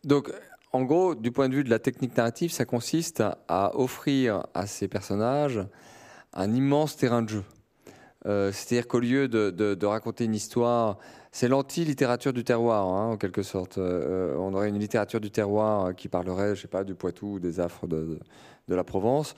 [0.03, 0.29] Donc,
[0.73, 4.67] en gros, du point de vue de la technique narrative, ça consiste à offrir à
[4.67, 5.61] ces personnages
[6.33, 7.43] un immense terrain de jeu.
[8.25, 10.97] Euh, c'est-à-dire qu'au lieu de, raconter une histoire,
[11.31, 13.77] c'est l'anti-littérature du terroir, hein, en quelque sorte.
[13.77, 17.39] Euh, on aurait une littérature du terroir qui parlerait, je sais pas, du Poitou ou
[17.39, 18.19] des affres de,
[18.67, 19.35] la Provence.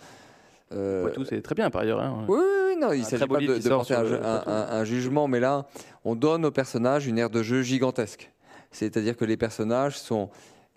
[0.72, 2.00] Euh, Poitou, c'est très bien par ailleurs.
[2.00, 2.26] Hein.
[2.28, 5.68] Oui, oui, non, il ne s'agit pas de, porter un, jugement, mais là,
[6.06, 8.32] on donne aux personnages une aire de jeu gigantesque.
[8.72, 10.30] C'est-à-dire que les personnages sont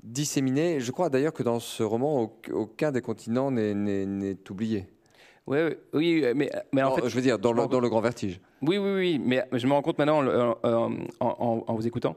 [0.02, 0.80] disséminés.
[0.80, 4.86] Je crois d'ailleurs que dans ce roman, aucun des continents n'est oublié.
[5.46, 8.40] Ouais, oui, mais, mais en fait, je veux dire, dans, le, dans le grand vertige.
[8.62, 10.22] Oui, oui, oui, mais je me rends compte maintenant
[10.62, 12.14] en, en, vous écoutant,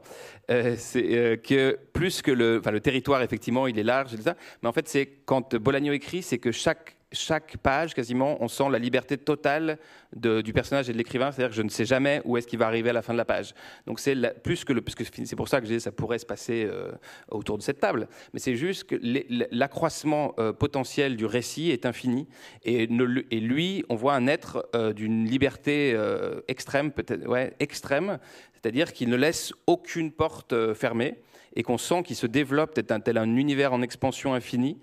[0.48, 4.36] euh, c'est euh, que plus que le, le territoire, effectivement, il est large, et ça,
[4.62, 8.68] mais en fait, c'est quand Bolagno écrit, c'est que chaque chaque page, quasiment, on sent
[8.70, 9.78] la liberté totale
[10.12, 11.30] du personnage et de l'écrivain.
[11.30, 13.18] C'est-à-dire que je ne sais jamais où est-ce qu'il va arriver à la fin de
[13.18, 13.54] la page.
[13.86, 16.26] Donc c'est plus que le, parce que c'est pour ça que je ça pourrait se
[16.26, 16.92] passer euh,
[17.30, 18.08] autour de cette table.
[18.32, 18.96] Mais c'est juste que
[19.52, 22.26] l'accroissement euh, potentiel du récit est infini
[22.64, 22.88] et,
[23.30, 25.96] et lui, on voit un être euh, d'une liberté
[26.48, 28.18] extrême, peut-être, ouais, extrême.
[28.54, 31.20] C'est-à-dire qu'il ne laisse aucune porte fermée
[31.56, 34.78] et qu'on sent qu'il se développe tel tel un univers en expansion infinie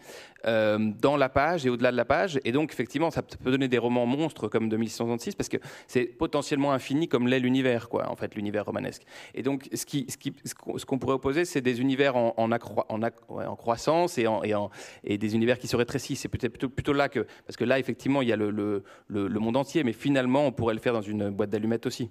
[0.46, 2.38] euh, dans la page et au-delà de la page.
[2.44, 5.56] Et donc, effectivement, ça peut donner des romans monstres comme 2666 parce que
[5.88, 9.04] c'est potentiellement infini comme l'est l'univers, quoi, en fait, l'univers romanesque.
[9.36, 15.68] Et donc, ce qu'on pourrait opposer, c'est des univers en, croissance et, des univers qui
[15.68, 16.20] se rétrécissent.
[16.20, 17.26] C'est peut-être plutôt, là que.
[17.46, 20.82] Parce que là, effectivement, il y a le monde entier, mais finalement, on pourrait le
[20.82, 22.10] faire dans une boîte d'allumettes aussi.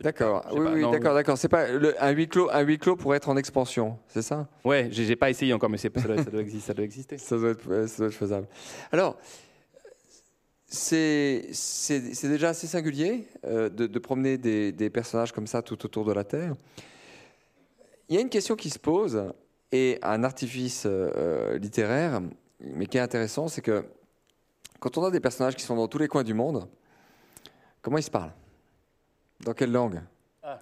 [0.00, 0.46] D'accord.
[0.52, 1.36] Oui, oui, non, d'accord, d'accord.
[1.36, 4.46] C'est pas le- un huis clos, un huis clos pour être en expansion, c'est ça?
[4.64, 6.66] Ouais, j'ai j'ai pas essayé encore, mais c'est- ça doit, ça doit exister.
[6.68, 7.18] Ça doit exister.
[7.18, 8.46] Ça doit être, ouais, ça doit être faisable.
[8.92, 9.16] Alors,
[10.66, 15.62] c'est c'est- c'est déjà assez singulier euh, de, de promener des, des personnages comme ça
[15.62, 16.54] tout autour de la Terre.
[18.08, 19.32] Il y a une question qui se pose,
[19.72, 22.20] et un artifice euh, euh, littéraire,
[22.60, 23.84] mais qui est intéressant, c'est que
[24.80, 26.68] quand on a des personnages qui sont dans tous les coins du monde,
[27.82, 28.32] comment ils se parlent?
[29.44, 30.00] Dans quelle langue
[30.42, 30.58] Ah.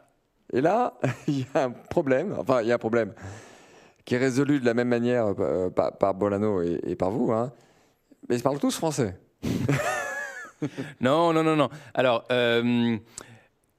[0.52, 0.94] Et là,
[1.28, 3.14] il y a un problème, enfin, il y a un problème
[4.04, 7.32] qui est résolu de la même manière euh, par, par Bolano et, et par vous,
[7.32, 7.52] hein.
[8.28, 9.18] mais ils parlent tous français.
[11.00, 11.68] Non, non, non, non.
[11.94, 12.96] Alors, euh,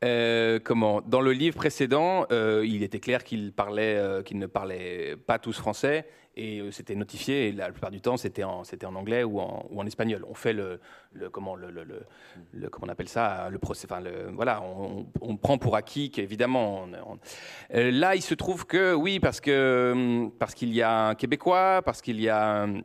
[0.03, 1.01] euh, comment?
[1.01, 5.57] Dans le livre précédent, euh, il était clair qu'ils euh, qu'ils ne parlaient pas tous
[5.57, 6.05] français
[6.35, 7.51] et euh, c'était notifié.
[7.51, 8.63] La plupart du temps, c'était en,
[8.95, 10.23] anglais ou en, espagnol.
[10.29, 10.79] On fait le,
[11.31, 11.57] comment
[12.81, 13.87] on appelle ça le procès.
[14.33, 14.61] Voilà,
[15.21, 16.87] on, prend pour acquis qu'évidemment.
[17.71, 21.81] là, il se trouve que oui, parce que hum, parce qu'il y a un Québécois,
[21.83, 22.83] parce qu'il y a hum,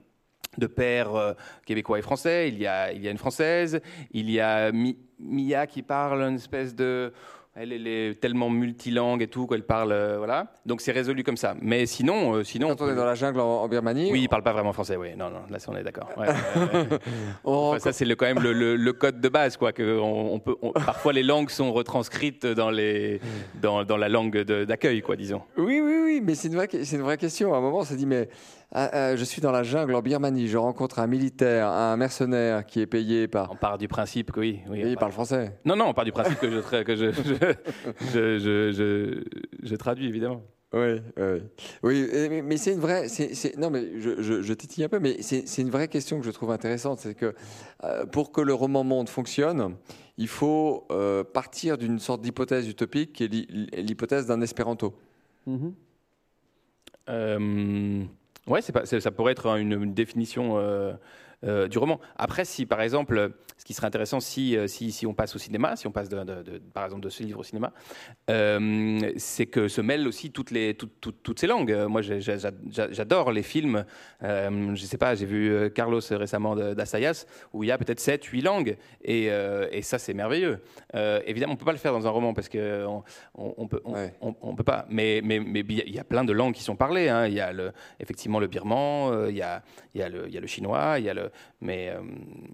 [0.58, 1.32] de pères euh,
[1.66, 3.80] québécois et français, il y a, il y a une française,
[4.12, 7.12] il y a Mi- Mia qui parle une espèce de...
[7.54, 9.92] Elle, elle est tellement multilangue et tout qu'elle parle...
[9.92, 10.46] euh, voilà.
[10.64, 11.54] Donc c'est résolu comme ça.
[11.60, 12.36] Mais sinon...
[12.36, 14.54] euh, sinon Quand on est dans la jungle en, en Birmanie, Oui, il parle pas
[14.54, 15.08] vraiment français, oui.
[15.18, 16.08] Non, non, là, on est d'accord.
[16.16, 16.88] Ouais, ouais, ouais.
[17.44, 19.72] on Enfin, rencontre- ça, c'est quand même le, le- le code de base, quoi.
[19.72, 23.20] Que on, on peut, on- parfois, les langues sont retranscrites dans, les,
[23.60, 25.42] dans, dans la langue d'accueil, quoi, disons.
[25.58, 27.52] Oui, oui, oui, mais c'est une, vraie, c'est une vraie question.
[27.52, 28.30] À un moment, on s'est dit, mais
[28.72, 32.64] ah, ah, je suis dans la jungle en Birmanie, je rencontre un militaire, un mercenaire
[32.66, 33.52] qui est payé par...
[33.52, 34.60] On part du principe que oui.
[34.68, 35.58] oui il part- parle français.
[35.64, 37.34] Non, non, on part du principe que je, tra- que je, je,
[38.12, 39.22] je, je, je-
[39.62, 40.42] je traduis, évidemment.
[40.74, 41.42] Oui, oui.
[41.82, 43.06] Oui, mais, mais c'est une vraie.
[43.08, 46.24] c'est- non, mais je, je, je titille un peu, mais c'est une vraie question que
[46.24, 46.98] je trouve intéressante.
[47.00, 47.34] C'est que
[47.84, 49.76] euh, pour que le roman monde fonctionne,
[50.16, 53.46] il faut euh, partir d'une sorte d'hypothèse utopique qui est l'hy-
[53.82, 54.94] l'hypothèse d'un espéranto.
[57.10, 58.04] Euh,
[58.46, 60.92] ouais, c'est pas, ça pourrait être une, une définition euh,
[61.44, 62.00] euh, du roman.
[62.16, 65.38] Après, si par exemple, ce qui serait intéressant, si, euh, si, si on passe au
[65.38, 67.72] cinéma, si on passe de, de- de- par exemple de ce livre au cinéma,
[68.30, 71.74] euh, c'est que se mêlent aussi toutes, les, toutes, toutes, toutes ces langues.
[71.88, 73.84] Moi, j'adore les films.
[74.22, 78.24] Euh, je sais pas, j'ai vu Carlos récemment d'Assayas, où il y a peut-être 7,
[78.24, 78.76] 8 langues.
[79.04, 80.60] Et, et ça, c'est merveilleux.
[81.26, 83.02] Évidemment, on peut pas le faire dans un roman parce que on,
[83.34, 84.14] on, peut, on, Ouais.
[84.20, 84.86] on- on peut pas.
[84.88, 87.08] Mais mais mais il y a plein de langues qui sont parlées.
[87.08, 87.26] hein.
[87.26, 89.62] Il y a le, effectivement le birman, il y a
[89.94, 92.00] il y a le il y a le chinois, il y a le mais euh,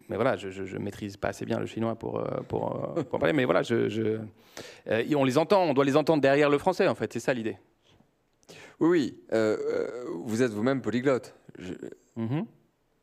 [0.08, 3.02] mais voilà, je, je, je maîtrise pas assez bien le chinois pour euh, pour, euh,
[3.02, 3.32] pour en parler.
[3.32, 4.18] Mais voilà, je, je
[5.14, 7.12] on les entend, on doit les entendre derrière le français en fait.
[7.12, 7.56] C'est ça l'idée.
[8.80, 9.18] Oui, oui.
[9.32, 11.34] euh, vous êtes vous-même polyglotte.
[11.58, 11.74] Je-
[12.16, 12.46] Mhm.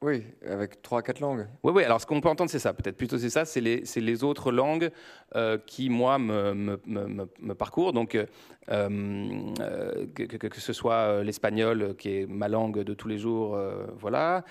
[0.05, 1.47] Oui, avec trois, quatre langues.
[1.63, 3.83] Oui, oui, alors ce qu'on peut entendre, c'est ça, peut-être plutôt c'est ça, c'est les,
[3.95, 4.91] les autres langues
[5.35, 7.91] euh, qui, moi, me, me, me, me- parcourent.
[7.91, 8.25] Donc, euh,
[8.69, 13.59] euh, que, que- ce soit l'espagnol, qui est ma langue de tous les jours,
[13.99, 14.43] voilà,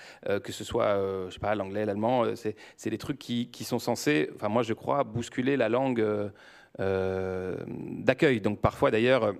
[0.43, 0.97] que ce soit,
[1.29, 2.55] je sais pas, l'anglais, l'allemand, c'est,
[2.89, 6.05] des trucs qui, qui sont censés, enfin, moi, je crois, bousculer la langue
[6.77, 8.41] d'accueil.
[8.41, 9.33] Donc, parfois, d'ailleurs,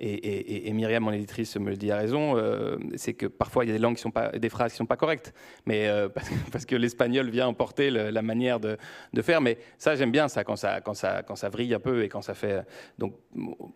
[0.00, 3.64] et, et- et Myriam, mon éditrice, me le dit à raison, euh, c'est que parfois
[3.64, 5.34] il y a des langues qui sont pas, des phrases qui sont pas correctes,
[5.66, 8.76] mais euh, parce, que, parce que l'espagnol vient emporter le- la manière de,
[9.12, 9.40] de faire.
[9.40, 12.08] Mais ça, j'aime bien ça quand ça, quand ça, quand ça vrille un peu et
[12.08, 12.62] quand ça fait.
[12.98, 13.14] Donc,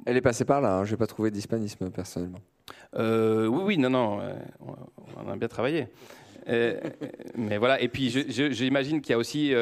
[0.06, 0.78] Elle est passée par là.
[0.78, 0.85] Hein.
[0.85, 2.40] Je n'ai pas trouvé d'hispanisme personnellement.
[2.96, 4.20] euh, oui, oui, non, non,
[4.61, 4.74] on,
[5.26, 5.88] on a bien travaillé.
[7.37, 9.52] Mais voilà, et puis je- je- j'imagine qu'il y a aussi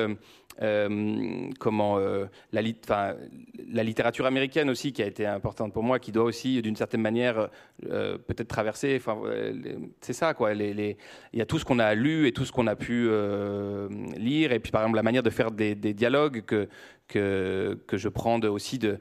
[1.58, 6.60] comment euh, la, littérature américaine aussi qui a été importante pour moi, qui doit aussi
[6.62, 7.48] d'une certaine manière
[7.86, 9.00] euh, peut-être traverser.
[9.08, 10.52] Euh, c'est ça quoi.
[10.52, 10.96] Il
[11.32, 14.52] y a tout ce qu'on a lu et tout ce qu'on a pu euh, lire,
[14.52, 16.68] et puis par exemple la manière de faire des, dialogues que
[17.08, 18.98] que, je prends aussi de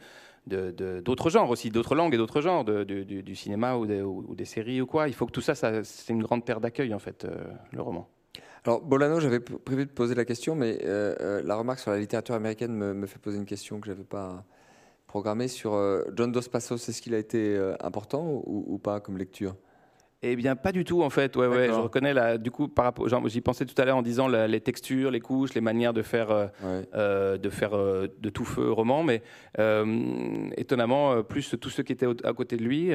[0.50, 3.86] d'autres genres aussi, d'autres langues et d'autres genres, du, cinéma ou
[4.36, 5.08] des, séries ou quoi.
[5.08, 8.08] Il faut que tout ça, c'est une grande terre d'accueil en fait, euh, le roman.
[8.66, 12.00] Alors, Bolano, j'avais prévu de poser la question, mais euh, euh, la remarque sur la
[12.00, 14.44] littérature américaine me, fait poser une question que je n'avais pas
[15.08, 16.90] programmée sur euh, John Dos Passos.
[16.90, 19.56] Est-ce qu'il a été important ou pas comme lecture?
[20.22, 21.38] Eh bien, pas du tout en fait.
[21.38, 22.38] Ouais, ouais, je reconnais là.
[22.38, 25.22] Du coup, par rapport, j'y pensais tout à l'heure en disant la- les textures, les
[25.22, 26.82] couches, les manières de faire, euh, Ouais.
[26.94, 29.22] euh, de faire euh, de tout feu roman, mais
[30.58, 32.92] étonnamment plus tous ceux qui étaient à côté de lui,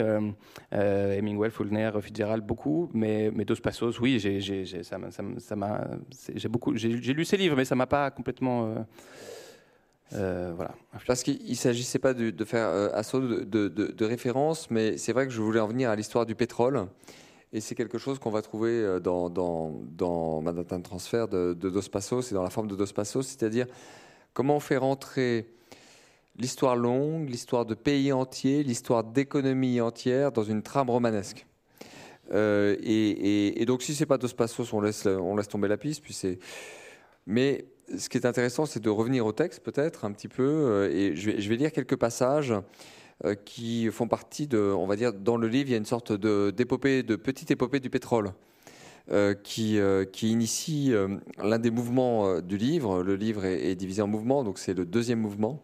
[0.72, 5.56] Hemingway, Faulkner, Fitzgerald, beaucoup, mais, mais Dos Passos, oui, j'ai, j'ai, j'ai- ça, m'a- ça
[5.56, 5.88] m'a-
[6.34, 8.84] j'ai beaucoup, j'ai, j'ai lu ses livres, mais ça m'a pas complètement,
[10.12, 10.74] euh, voilà.
[11.06, 15.26] Parce qu'il ne s'agissait pas de, faire euh, assaut de, de, référence, mais c'est vrai
[15.26, 16.86] que je voulais en venir à l'histoire du pétrole.
[17.52, 21.70] Et c'est quelque chose qu'on va trouver euh, dans, dans, dans Manhattan Transfer de, de
[21.70, 23.66] Dos Passos et dans la forme de Dos Passos, c'est-à-dire
[24.34, 25.48] comment on fait rentrer
[26.36, 31.46] l'histoire longue, l'histoire de pays entiers, l'histoire d'économies entières dans une trame romanesque.
[32.32, 36.02] Euh, et, donc, si c'est pas Dos Passos, on laisse, on laisse tomber la piste.
[36.02, 36.38] Puis.
[37.26, 37.64] Mais
[37.96, 40.42] ce qui est intéressant, c'est de revenir au texte, peut-être un petit peu.
[40.42, 42.54] Euh, et je vais, lire quelques passages
[43.24, 45.84] euh, qui font partie de, on va dire, dans le livre, il y a une
[45.84, 48.32] sorte de d'épopée, de petite épopée du pétrole.
[49.42, 49.78] qui,
[50.12, 50.94] qui, initie
[51.42, 53.02] l'un des mouvements du livre.
[53.02, 55.62] Le livre est, est divisé en mouvements, donc c'est le deuxième mouvement.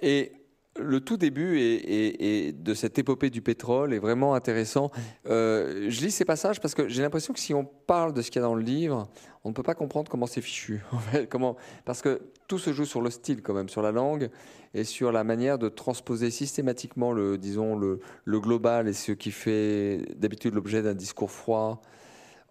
[0.00, 0.32] Et
[0.78, 4.90] le tout début est, de cette épopée du pétrole est vraiment intéressant.
[5.26, 8.30] Euh, je lis ces passages parce que j'ai l'impression que si on parle de ce
[8.30, 9.08] qu'il y a dans le livre,
[9.44, 10.82] on ne peut pas comprendre comment c'est fichu.
[11.30, 14.30] comment, parce que tout se joue sur le style quand même, sur la langue
[14.74, 20.04] et sur la manière de transposer systématiquement le, disons, le, global et ce qui fait
[20.16, 21.80] d'habitude l'objet d'un discours froid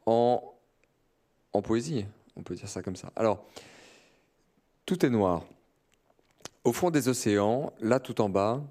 [0.06, 0.42] en,
[1.54, 2.06] en poésie.
[2.36, 3.12] On peut dire ça comme ça.
[3.16, 3.46] Alors,
[4.86, 5.44] tout est noir.
[6.65, 8.63] Au fond des océans, là tout en bas,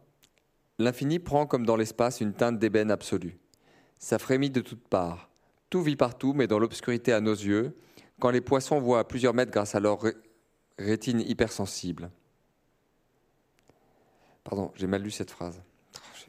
[0.81, 3.39] l'infini prend comme dans l'espace une teinte d'ébène absolue.
[4.01, 5.31] Ça frémit de toutes parts.
[5.71, 7.77] Tout vit partout, mais dans l'obscurité à nos yeux,
[8.19, 10.01] quand les poissons voient à plusieurs mètres grâce à leur
[10.77, 12.11] rétine hypersensible.
[14.43, 15.63] Pardon, j'ai mal lu cette phrase.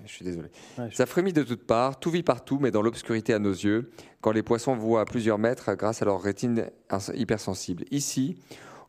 [0.04, 0.50] Je suis désolé.
[0.92, 4.32] Ça frémit de toutes parts, tout vit partout, mais dans l'obscurité à nos yeux, quand
[4.32, 6.70] les poissons voient à plusieurs mètres grâce à leur rétine
[7.16, 7.86] hypersensible.
[7.90, 8.38] Ici,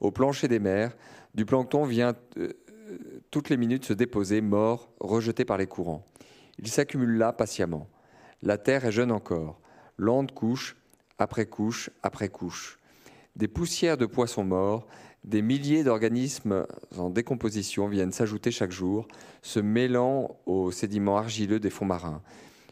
[0.00, 0.94] au plancher des mers,
[1.34, 2.52] du plancton vient euh,
[3.30, 6.06] toutes les minutes se déposer, mort, rejeté par les courants.
[6.58, 7.88] Il s'accumule là patiemment.
[8.42, 9.60] La terre est jeune encore.
[9.98, 10.76] Lente couche,
[11.18, 12.78] après couche, après couche.
[13.34, 14.86] Des poussières de poissons morts,
[15.24, 19.08] des milliers d'organismes en décomposition viennent s'ajouter chaque jour,
[19.42, 22.22] se mêlant aux sédiments argileux des fonds marins.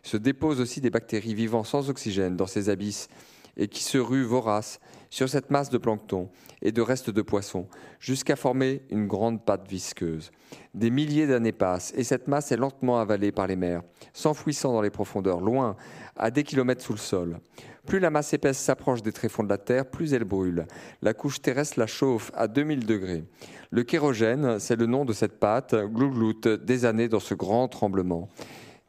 [0.02, 3.08] Se déposent aussi des bactéries vivant sans oxygène dans ces abysses
[3.56, 6.28] et qui se ruent voraces sur cette masse de plancton
[6.60, 7.68] et de restes de poissons,
[8.00, 10.32] jusqu'à former une grande pâte visqueuse.
[10.74, 14.82] Des milliers d'années passent, et cette masse est lentement avalée par les mers, s'enfouissant dans
[14.82, 15.76] les profondeurs, loin,
[16.16, 17.38] à des kilomètres sous le sol.
[17.86, 20.66] Plus la masse épaisse s'approche des tréfonds de la Terre, plus elle brûle.
[21.02, 23.24] La couche terrestre la chauffe à 2000 degrés.
[23.70, 28.28] Le kérogène, c'est le nom de cette pâte, glougloute des années dans ce grand tremblement.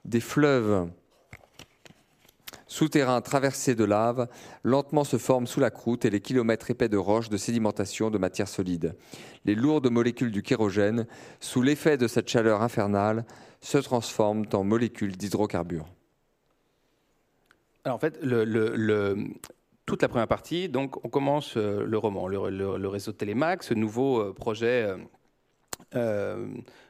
[0.05, 0.87] Des fleuves
[2.67, 4.27] souterrains traversés de lave,
[4.63, 8.17] lentement se forment sous la croûte et les kilomètres épais de roches de sédimentation de
[8.17, 8.95] matière solide.
[9.45, 11.05] Les lourdes molécules du kérogène,
[11.39, 13.25] sous l'effet de cette chaleur infernale,
[13.61, 15.87] se transforment en molécules d'hydrocarbures.
[17.83, 18.19] Alors en fait,
[19.85, 24.19] toute la première partie, donc on commence euh, le roman, le, réseau Télémac, ce nouveau
[24.19, 24.95] euh, projet.
[25.93, 26.47] Euh,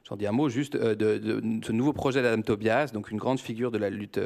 [0.07, 3.71] j'en dis un mot juste de, ce nouveau projet d'Adam Tobias, donc une grande figure
[3.71, 4.19] de la lutte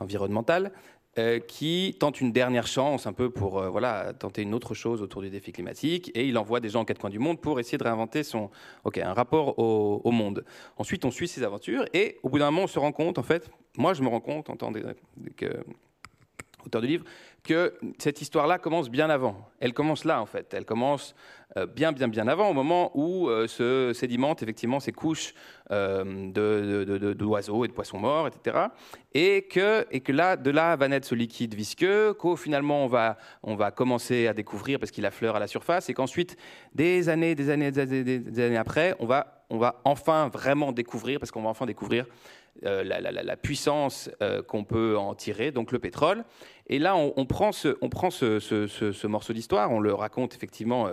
[0.00, 0.72] environnementale,
[1.18, 5.02] euh, qui tente une dernière chance un peu pour euh, voilà, tenter une autre chose
[5.02, 6.10] autour du défi climatique.
[6.14, 8.50] Et il envoie des gens en quatre coins du monde pour essayer de réinventer son,
[8.84, 10.44] ok un rapport au, monde.
[10.78, 13.22] Ensuite, on suit ses aventures et au bout d'un moment, on se rend compte, en
[13.22, 14.72] fait, moi je me rends compte en tant
[15.36, 15.64] que
[16.64, 17.04] auteur du livre,
[17.42, 19.48] que cette histoire-là commence bien avant.
[19.60, 20.54] Elle commence là, en fait.
[20.54, 21.14] Elle commence
[21.56, 25.34] euh, bien, bien, bien avant, au moment où euh, se sédimentent effectivement ces couches
[25.70, 26.30] euh,
[27.14, 28.66] d'oiseaux et de poissons morts, etc.
[29.12, 32.86] Et que, et que là, de là va naître ce liquide visqueux, qu'au finalement on
[32.86, 36.36] va, on va commencer à découvrir parce qu'il affleure à la surface, et qu'ensuite,
[36.74, 40.72] des années, des années, des années, des années après, on va, on va enfin vraiment
[40.72, 42.06] découvrir, parce qu'on va enfin découvrir
[42.64, 46.24] euh, la, puissance euh, qu'on peut en tirer, donc le pétrole.
[46.68, 50.88] Et là, on, prend ce, morceau d'histoire, on le raconte effectivement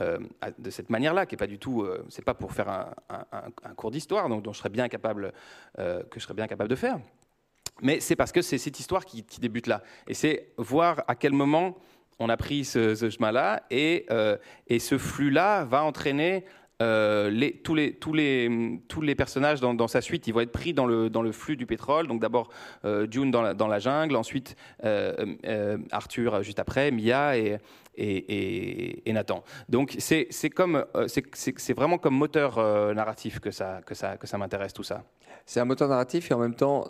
[0.00, 0.18] euh,
[0.58, 2.68] de cette manière-là, qui est pas du tout, c'est pas pour faire
[3.10, 5.32] un, cours d'histoire, donc dont je serais bien capable,
[5.76, 6.98] que je serais bien capable de faire.
[7.82, 11.32] Mais c'est parce que c'est cette histoire qui, débute là, et c'est voir à quel
[11.32, 11.76] moment
[12.18, 14.06] on a pris ce, chemin-là, et
[14.78, 16.44] ce flux-là va entraîner
[16.80, 21.56] euh, les, tous, les, personnages dans, sa suite, ils vont être pris dans le, flux
[21.56, 22.06] du pétrole.
[22.06, 22.48] Donc d'abord
[22.84, 27.58] euh, June dans la, dans la, jungle, ensuite euh, Arthur juste après, Mia et,
[27.94, 29.44] et, et, Nathan.
[29.68, 32.56] Donc c'est c'est vraiment comme moteur
[32.94, 33.82] narratif que ça,
[34.38, 35.04] m'intéresse tout ça.
[35.44, 36.86] C'est un moteur narratif et en même temps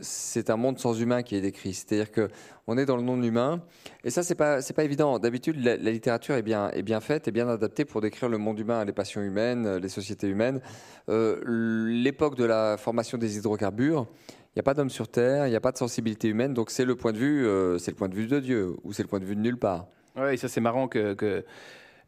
[0.00, 1.74] c'est un monde sans humain qui est décrit.
[1.74, 2.28] C'est-à-dire que
[2.66, 3.62] on est dans le non humain
[4.04, 5.18] et ça c'est pas pas évident.
[5.18, 8.92] D'habitude la, littérature est bien faite, est bien adaptée pour décrire le monde humain, les
[8.92, 10.60] passions humaines, euh, les sociétés humaines.
[11.08, 15.50] Euh, l'époque de la formation des hydrocarbures, il n'y a pas d'homme sur Terre, il
[15.50, 17.96] n'y a pas de sensibilité humaine, donc c'est le point de vue, euh, c'est le
[17.96, 19.86] point de vue de Dieu, ou c'est le point de vue de nulle part.
[20.18, 21.44] Oui, ça c'est marrant que, que,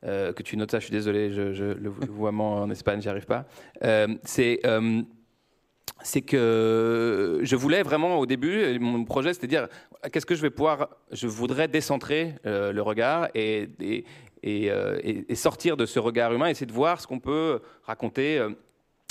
[0.02, 0.78] que, tu notes ça.
[0.78, 3.46] Je suis désolé, je, le vouvoiement en Espagne, j'y arrive pas.
[4.24, 4.60] c'est
[6.02, 9.68] c'est que je voulais vraiment au début, mon projet c'était de dire
[10.10, 13.68] qu'est-ce que je vais pouvoir, je voudrais décentrer le regard et,
[14.42, 18.42] et, sortir de ce regard humain, essayer de voir ce qu'on peut raconter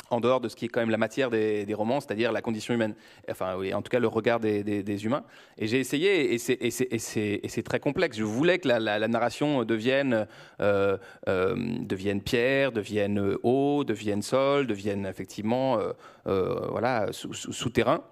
[0.09, 2.73] en dehors de ce qui est quand même la matière des, romans, c'est-à-dire la condition
[2.73, 2.95] humaine,
[3.29, 5.23] enfin oui, en tout cas le regard des, humains.
[5.57, 8.17] Et j'ai essayé, et c'est très complexe.
[8.17, 10.27] Je voulais que la, narration devienne,
[10.61, 10.97] euh,
[11.27, 15.79] euh, devienne pierre, devienne eau, devienne sol, devienne effectivement
[16.27, 18.03] euh, voilà, souterrain.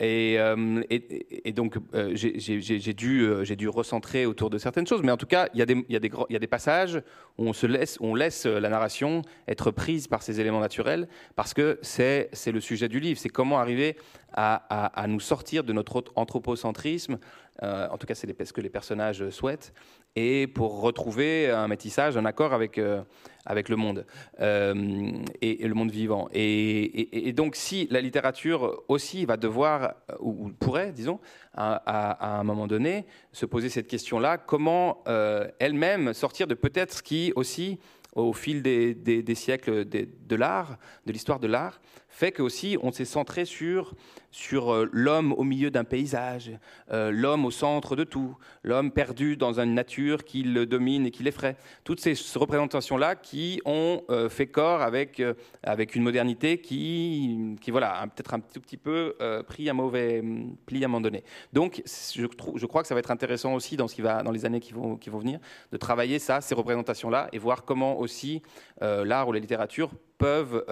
[0.00, 5.02] Euh, et, donc, euh, j'ai dû, euh, dû, recentrer autour de certaines choses.
[5.02, 5.98] Mais en tout cas, il y, a des, y,
[6.30, 7.02] y a des passages
[7.36, 11.54] où on, se laisse, on laisse la narration être prise par ces éléments naturels, parce
[11.54, 13.18] que c'est le sujet du livre.
[13.18, 13.96] C'est comment arriver
[14.32, 14.56] à,
[15.00, 17.18] à, nous sortir de notre anthropocentrisme,
[17.62, 19.72] en tout cas c'est ce que les personnages souhaitent,
[20.16, 23.02] et pour retrouver un métissage, un accord avec, euh,
[23.46, 24.04] avec le monde
[24.40, 26.28] euh, et, le monde vivant.
[26.32, 31.20] Et, donc si la littérature aussi va devoir, ou, pourrait, disons,
[31.54, 37.02] à, un moment donné, se poser cette question-là, comment euh, elle-même sortir de peut-être ce
[37.02, 37.78] qui aussi
[38.14, 41.80] au fil des, siècles de l'art, de l'histoire de l'art,
[42.18, 43.94] fait qu'aussi on s'est centré sur,
[44.32, 46.50] sur euh, l'homme au milieu d'un paysage,
[46.90, 51.12] euh, l'homme au centre de tout, l'homme perdu dans une nature qui le domine et
[51.12, 51.56] qui l'effraie.
[51.84, 55.22] Toutes ces représentations-là qui ont euh, fait corps avec,
[55.62, 59.14] avec une modernité qui, qui voilà, peut-être un tout petit peu
[59.46, 60.22] pris un mauvais
[60.66, 61.22] pli à un moment donné.
[61.52, 64.32] Donc je, je, crois que ça va être intéressant aussi dans, ce qui va, dans
[64.32, 65.38] les années qui vont, qui vont venir,
[65.70, 68.42] de travailler ça, ces représentations-là, et voir comment aussi
[68.80, 70.64] l'art ou la littérature peuvent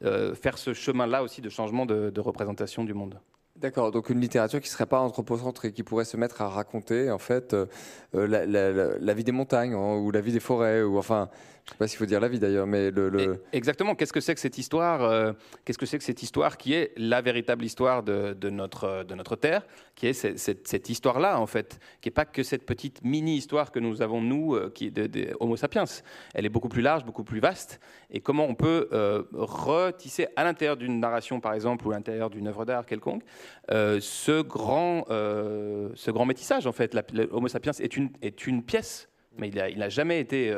[0.00, 3.20] faire ce chemin-là aussi de changement de, représentation du monde.
[3.56, 7.10] D'accord, donc une littérature qui ne serait pas anthropocentrée, qui pourrait se mettre à raconter
[7.10, 7.66] en fait euh,
[8.14, 11.28] euh, la, vie des montagnes hein, ou la vie des forêts, ou enfin,
[11.64, 13.94] je ne sais pas s'il faut dire la vie d'ailleurs, mais le, exactement.
[13.94, 15.34] Qu'est-ce que c'est que cette histoire
[15.64, 19.36] Qu'est-ce que c'est que cette histoire qui est la véritable histoire de, notre de notre
[19.36, 19.62] terre,
[19.94, 23.78] qui est cette, histoire-là en fait, qui n'est pas que cette petite mini histoire que
[23.78, 25.84] nous avons nous, qui de, de, Homo sapiens.
[26.34, 30.44] Elle est beaucoup plus large, beaucoup plus vaste, et comment on peut euh, retisser à
[30.44, 33.22] l'intérieur d'une narration, par exemple, ou à l'intérieur d'une œuvre d'art quelconque,
[33.70, 36.96] euh, ce, grand, euh, ce grand métissage, en fait.
[37.12, 39.08] L'Homo sapiens est une, est une pièce,
[39.38, 40.54] mais il n'a jamais été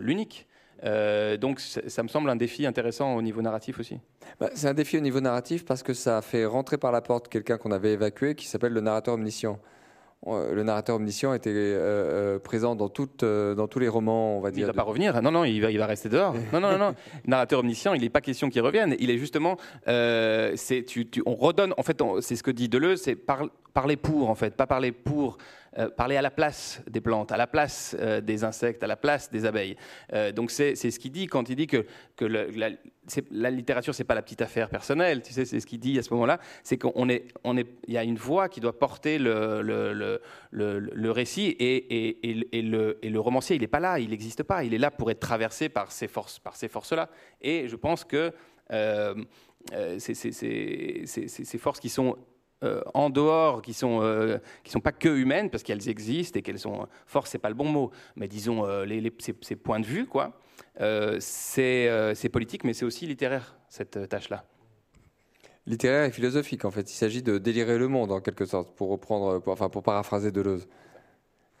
[0.00, 0.46] l'unique.
[0.82, 3.98] donc ça me semble un défi intéressant au niveau narratif aussi.
[4.40, 7.28] Bah, c'est un défi au niveau narratif parce que ça fait rentrer par la porte
[7.28, 9.58] quelqu'un qu'on avait évacué qui s'appelle le narrateur omniscient
[10.26, 14.40] le narrateur omniscient était euh, euh, présent dans, toutes, euh, dans tous les romans, on
[14.40, 14.60] va dire.
[14.60, 15.20] Il ne va pas revenir.
[15.20, 16.34] Non, non, il va, il va rester dehors.
[16.52, 16.94] non, non, non, non.
[17.26, 18.94] narrateur omniscient, il n'est pas question qu'il revienne.
[19.00, 19.56] Il est justement,
[19.86, 21.74] c'est, tu, on redonne.
[21.76, 25.38] En fait, c'est ce que dit Deleuze, c'est parler pour, en fait, pas parler pour
[25.78, 28.96] euh, parler à la place des plantes, à la place euh, des insectes, à la
[28.96, 29.76] place des abeilles.
[30.12, 32.68] Euh, donc c'est ce qu'il dit quand il dit que, que la,
[33.30, 36.02] la, littérature, c'est pas la petite affaire personnelle, tu sais, c'est ce qu'il dit à
[36.02, 39.18] ce moment-là, c'est qu'on est, on est, il y a une voix qui doit porter
[39.18, 40.20] le, le,
[40.50, 44.42] le, récit et, et, et, le, et le romancier, il n'est pas là, il n'existe
[44.42, 47.08] pas, il est là pour être traversé par ces forces, forces-là.
[47.40, 48.30] Et je pense que
[49.98, 52.18] ces, forces qui sont
[52.62, 56.42] euh, en dehors, qui sont euh, qui sont pas que humaines parce qu'elles existent et
[56.42, 59.86] qu'elles sont force, c'est pas le bon mot, mais disons euh, les, ces, points de
[59.86, 60.38] vue, quoi.
[61.18, 64.44] c'est politique, mais c'est aussi littéraire cette tâche-là.
[65.66, 66.88] Littéraire et philosophique, en fait.
[66.92, 70.68] Il s'agit de délirer le monde, en quelque sorte, pour reprendre, enfin pour paraphraser Deleuze.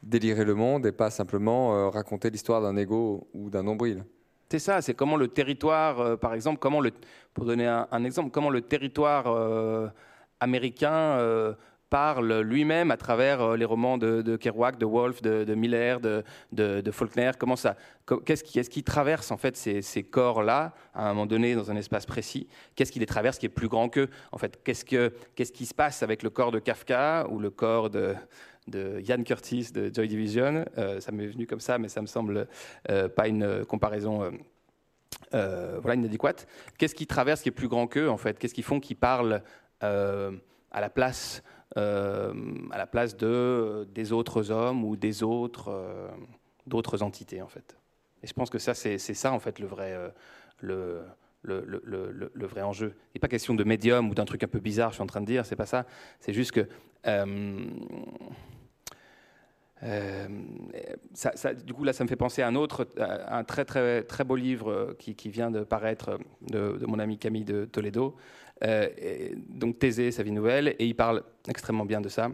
[0.04, 4.04] Délirer le monde et pas simplement raconter l'histoire d'un ego ou d'un nombril.
[4.50, 6.92] C'est ça, c'est comment le territoire, par exemple, comment le,
[7.34, 9.92] pour donner un, un exemple, comment le territoire
[10.42, 11.54] américain euh,
[11.88, 17.32] parle lui-même à travers euh, les romans de, Kerouac, de Woolf, de, Miller, de, Faulkner.
[17.38, 17.76] Comment ça,
[18.24, 22.06] qu'est-ce qui, qui, traverse en fait ces, corps-là à un moment donné dans un espace
[22.06, 22.48] précis?
[22.74, 24.08] Qu'est-ce qui les traverse qui est plus grand qu'eux?
[24.32, 27.50] En fait, qu'est-ce que qu'est-ce qui se passe avec le corps de Kafka ou le
[27.50, 28.14] corps de
[28.68, 30.64] de Ian Curtis de Joy Division?
[30.78, 32.48] Euh, ça m'est venu comme ça, mais ça me semble
[33.16, 34.32] pas une comparaison
[35.30, 36.46] voilà, inadéquate.
[36.78, 38.38] Qu'est-ce qui traverse qui est plus grand qu'eux, en fait?
[38.38, 39.42] Qu'est-ce qui font qu'ils parlent
[39.82, 41.42] à la place,
[41.76, 42.34] euh,
[42.70, 46.08] à la place de, des autres hommes ou des autres, euh,
[46.66, 47.76] d'autres entités en fait.
[48.22, 49.96] Et je pense que ça, c'est ça en fait le vrai,
[50.60, 51.02] le,
[51.42, 52.94] le, le, le, vrai enjeu.
[52.96, 55.06] Il n'est pas question de médium ou d'un truc un peu bizarre, je suis en
[55.06, 55.86] train de dire, c'est pas ça.
[56.20, 56.68] C'est juste que.
[61.14, 64.24] Ça, du coup, là, ça me fait penser à un autre, un très très très
[64.24, 68.16] beau livre qui, qui vient de paraître de, de, mon ami Camille de Toledo,
[68.64, 68.88] euh,
[69.48, 72.30] donc Thésée, sa vie nouvelle, et il parle extrêmement bien de ça.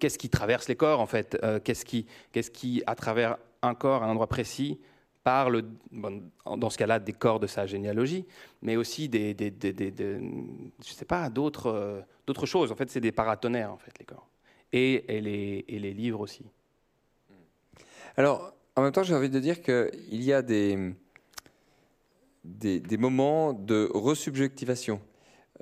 [0.00, 3.74] Qu'est-ce qui traverse les corps, en fait euh, Qu'est-ce qui, qu'est-ce qui, à travers un
[3.74, 4.80] corps, à un endroit précis,
[5.22, 5.62] parle,
[5.92, 8.24] dans ce cas-là, des corps de sa généalogie,
[8.62, 12.72] mais aussi des, je sais pas, d'autres, euh, d'autres choses.
[12.72, 14.28] En fait, c'est des paratonnerres, en fait, les corps.
[14.72, 16.44] Et, et, les, et livres aussi.
[18.16, 20.94] Alors, En même temps, j'ai envie de dire qu'il y a des,
[22.44, 25.00] des, moments de resubjectivation.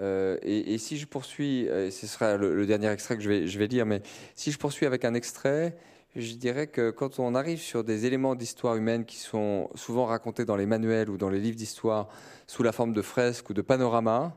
[0.00, 3.58] Euh, et, si je poursuis, et ce sera le, dernier extrait que je vais, je
[3.58, 4.02] vais lire, mais
[4.34, 5.76] si je poursuis avec un extrait,
[6.16, 10.44] je dirais que quand on arrive sur des éléments d'histoire humaine qui sont souvent racontés
[10.44, 12.08] dans les manuels ou dans les livres d'histoire
[12.46, 14.32] sous la forme de fresques ou de panoramas,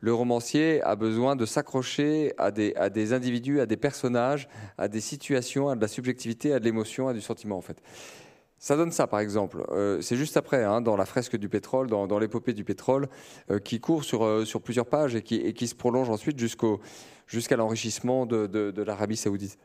[0.00, 4.48] le romancier a besoin de s'accrocher à des, individus, à des personnages,
[4.78, 7.80] à des situations, à de la subjectivité, à de l'émotion, à du sentiment en fait.
[8.58, 9.64] Ça donne ça, par exemple.
[9.70, 13.08] Euh, c'est juste après, hein, dans la fresque du pétrole, dans, l'épopée du pétrole,
[13.50, 16.38] euh, qui court sur, euh, sur plusieurs pages et qui, et qui se prolonge ensuite
[16.38, 19.58] jusqu'à l'enrichissement de, de, l'Arabie saoudite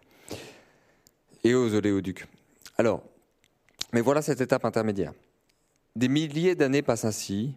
[1.43, 2.25] et aux oléoducs.
[2.77, 3.03] Alors,
[3.91, 5.13] mais voilà cette étape intermédiaire.
[5.97, 7.53] Des milliers d'années passent ainsi,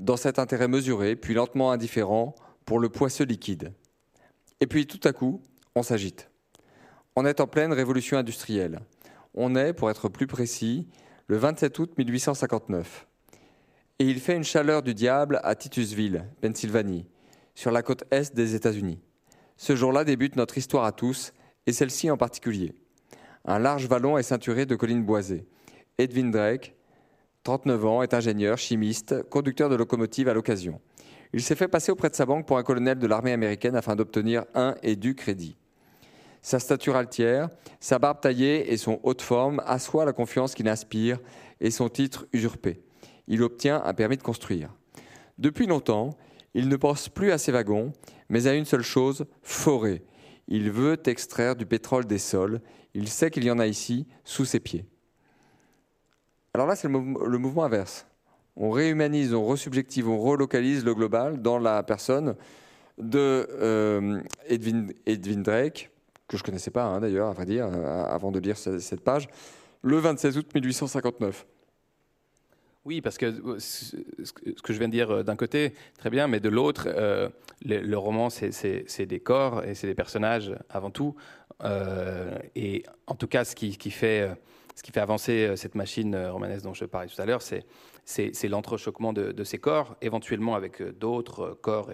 [0.00, 2.34] dans cet intérêt mesuré, puis lentement indifférent,
[2.64, 3.72] pour le poisseux liquide.
[4.60, 5.42] Et puis tout à coup,
[5.74, 6.30] on s'agite.
[7.16, 8.80] On est en pleine révolution industrielle.
[9.34, 10.88] On est, pour être plus précis,
[11.26, 13.06] le 27 août 1859.
[13.98, 17.06] Et il fait une chaleur du diable à Titusville, Pennsylvanie,
[17.54, 18.98] sur la côte est des États-Unis.
[19.58, 21.34] Ce jour-là débute notre histoire à tous,
[21.66, 22.72] et celle-ci en particulier.
[23.44, 25.46] Un large vallon est ceinturé de collines boisées.
[25.98, 26.74] Edwin Drake,
[27.42, 30.80] 39 ans, est ingénieur, chimiste, conducteur de locomotive à l'occasion.
[31.32, 33.96] Il s'est fait passer auprès de sa banque pour un colonel de l'armée américaine afin
[33.96, 35.56] d'obtenir un et du crédit.
[36.42, 37.48] Sa stature altière,
[37.80, 41.18] sa barbe taillée et son haute forme assoient la confiance qu'il inspire
[41.60, 42.82] et son titre usurpé.
[43.28, 44.74] Il obtient un permis de construire.
[45.38, 46.16] Depuis longtemps,
[46.54, 47.92] il ne pense plus à ses wagons,
[48.28, 50.02] mais à une seule chose, forer.
[50.48, 52.60] Il veut extraire du pétrole des sols.
[52.92, 54.84] Il sait qu'il y en a ici, sous ses pieds.
[56.54, 56.98] Alors là, c'est le,
[57.38, 58.06] mouvement inverse.
[58.56, 62.34] On réhumanise, on resubjective, on relocalise le global dans la personne
[62.98, 65.90] de euh, Edwin Drake,
[66.26, 69.00] que je ne connaissais pas hein, d'ailleurs, à vrai dire, euh, avant de lire cette
[69.02, 69.28] page,
[69.82, 71.46] le 26 août 1859.
[72.84, 73.94] Oui, parce que euh, ce
[74.62, 76.88] que je viens de dire d'un côté, très bien, mais de l'autre,
[77.64, 81.14] le, roman, c'est des corps et c'est des personnages avant tout.
[82.56, 84.28] et en tout cas, ce qui, fait,
[84.80, 89.12] ce qui fait avancer cette machine romanesque dont je parlais tout à l'heure, c'est l'entrechoquement
[89.12, 91.90] de, ces corps, éventuellement avec d'autres corps,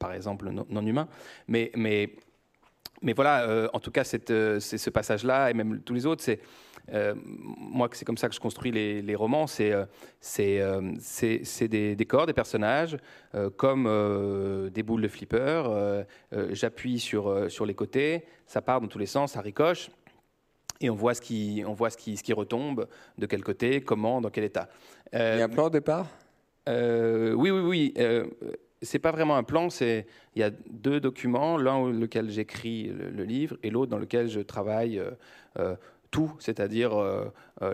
[0.00, 1.06] par exemple non, humains.
[1.46, 1.70] Mais,
[3.14, 6.40] voilà, euh, en tout cas, euh, c'est ce passage-là, et même tous les autres, c'est
[6.92, 9.46] euh, moi, c'est comme ça que je construis les, romans.
[9.46, 9.72] C'est
[10.20, 12.96] c'est des décors, des personnages,
[13.56, 16.02] comme des boules de flipper.
[16.50, 19.88] J'appuie sur les côtés, ça part dans tous les sens, ça ricoche.
[20.82, 22.86] Et on voit, ce qui, on voit ce, qui, ce qui retombe,
[23.18, 24.68] de quel côté, comment, dans quel état.
[25.12, 26.06] Il y a un plan au départ?
[26.66, 27.94] Oui, oui, oui
[28.82, 32.84] c'est pas vraiment un plan, c'est il y a deux documents, l'un dans lequel j'écris
[32.88, 35.12] le, livre et l'autre dans lequel je travaille euh,
[35.58, 35.76] euh,
[36.12, 37.24] tout, c'est-à-dire euh,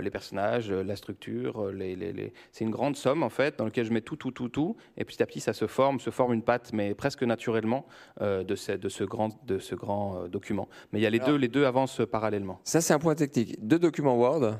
[0.00, 4.00] les personnages, la structure, les, c'est une grande somme en fait dans laquelle je mets
[4.00, 6.70] tout, tout, tout, tout, et petit à petit ça se forme, se forme une pâte,
[6.72, 7.84] mais presque naturellement
[8.20, 10.68] de, ce, de ce grand, de ce grand document.
[10.92, 12.60] Mais il y a les deux, les deux avancent parallèlement.
[12.64, 13.56] Ça c'est un point technique.
[13.66, 14.54] Deux documents Word.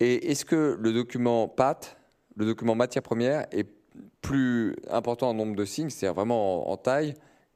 [0.00, 1.96] Et est-ce que le document pâte,
[2.34, 3.68] le document matière première, est
[4.20, 7.14] plus important en nombre de signes, c'est-à-dire vraiment en, taille,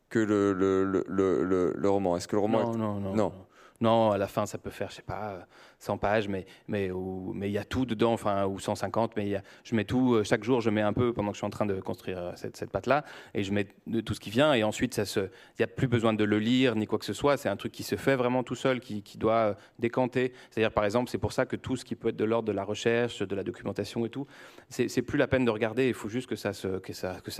[0.08, 2.16] que le, le, le, le roman?
[2.16, 3.32] Est-ce que le roman non, non, non, non.
[3.80, 5.46] Non, à la fin, ça peut faire, je sais pas,
[5.80, 10.14] 100 pages, mais il y a tout dedans, enfin ou 150, mais je mets tout.
[10.14, 12.18] Euh, chaque jour, je mets un peu pendant que je suis en train de construire
[12.18, 13.04] euh, cette, cette pâte là,
[13.34, 13.66] et je mets
[14.04, 16.86] tout ce qui vient, et ensuite il n'y a plus besoin de le lire ni
[16.86, 17.36] quoi que ce soit.
[17.36, 20.32] C'est un truc qui se fait vraiment tout seul, qui, doit euh, décanter.
[20.50, 22.52] C'est-à-dire, par exemple, c'est pour ça que tout ce qui peut être de l'ordre de
[22.52, 24.26] la recherche, de la documentation et tout,
[24.68, 25.88] c'est plus la peine de regarder.
[25.88, 26.52] Il faut juste que ça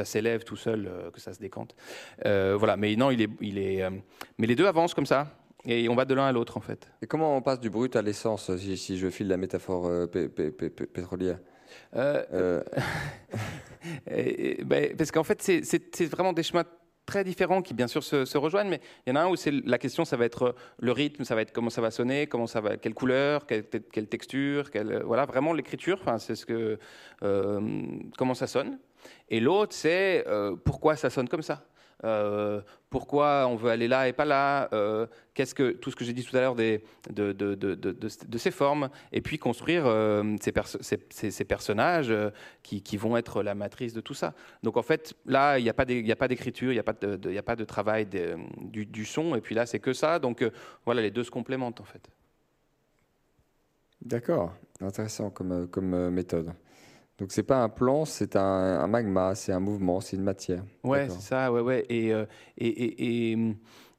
[0.05, 1.75] s'élève tout seul, que ça se décante.
[2.25, 2.77] voilà.
[2.77, 3.23] Mais non, il
[3.59, 3.91] est.
[4.39, 5.29] mais les deux avancent comme ça.
[5.67, 6.89] Et on va de l'un à l'autre, en fait.
[7.03, 11.39] Et comment on passe du brut à l'essence, si, je file la métaphore euh, pétrolière
[11.97, 12.63] euh,
[14.07, 14.95] euh.
[14.97, 16.65] Parce qu'en fait, c'est vraiment des chemins
[17.05, 19.79] très différents qui, bien sûr, se, rejoignent, mais il y en a un où la
[19.79, 22.61] question, ça va être le rythme, ça va être comment ça va sonner, comment ça
[22.61, 26.79] va, quelle couleur, quelle, quelle texture, quelle, voilà, vraiment l'écriture, c'est ce que,
[28.17, 28.79] comment ça sonne.
[29.29, 30.25] Et l'autre, c'est
[30.65, 31.67] pourquoi ça sonne comme ça.
[32.05, 36.05] Euh, pourquoi on veut aller là et pas là, euh, qu'est-ce que tout ce que
[36.05, 36.81] j'ai dit tout à l'heure de,
[37.11, 42.15] de, de, de, ces formes, et puis construire euh, ces, ces, personnages
[42.63, 44.35] qui, qui, vont être la matrice de tout ça.
[44.63, 48.07] Donc en fait, là, il n'y a pas d'écriture, il n'y a, pas de, travail
[48.07, 50.19] du, du, son, et puis là, c'est que ça.
[50.19, 50.45] Donc
[50.85, 52.11] voilà, les deux se complémentent en fait.
[54.03, 56.53] D'accord, intéressant comme, comme méthode.
[57.19, 60.63] Donc c'est pas un plan, c'est un, magma, c'est un mouvement, c'est une matière.
[60.85, 61.87] Ouais, c'est ça, ouais, ouais.
[61.89, 62.27] Et, euh,
[62.59, 63.39] et, et,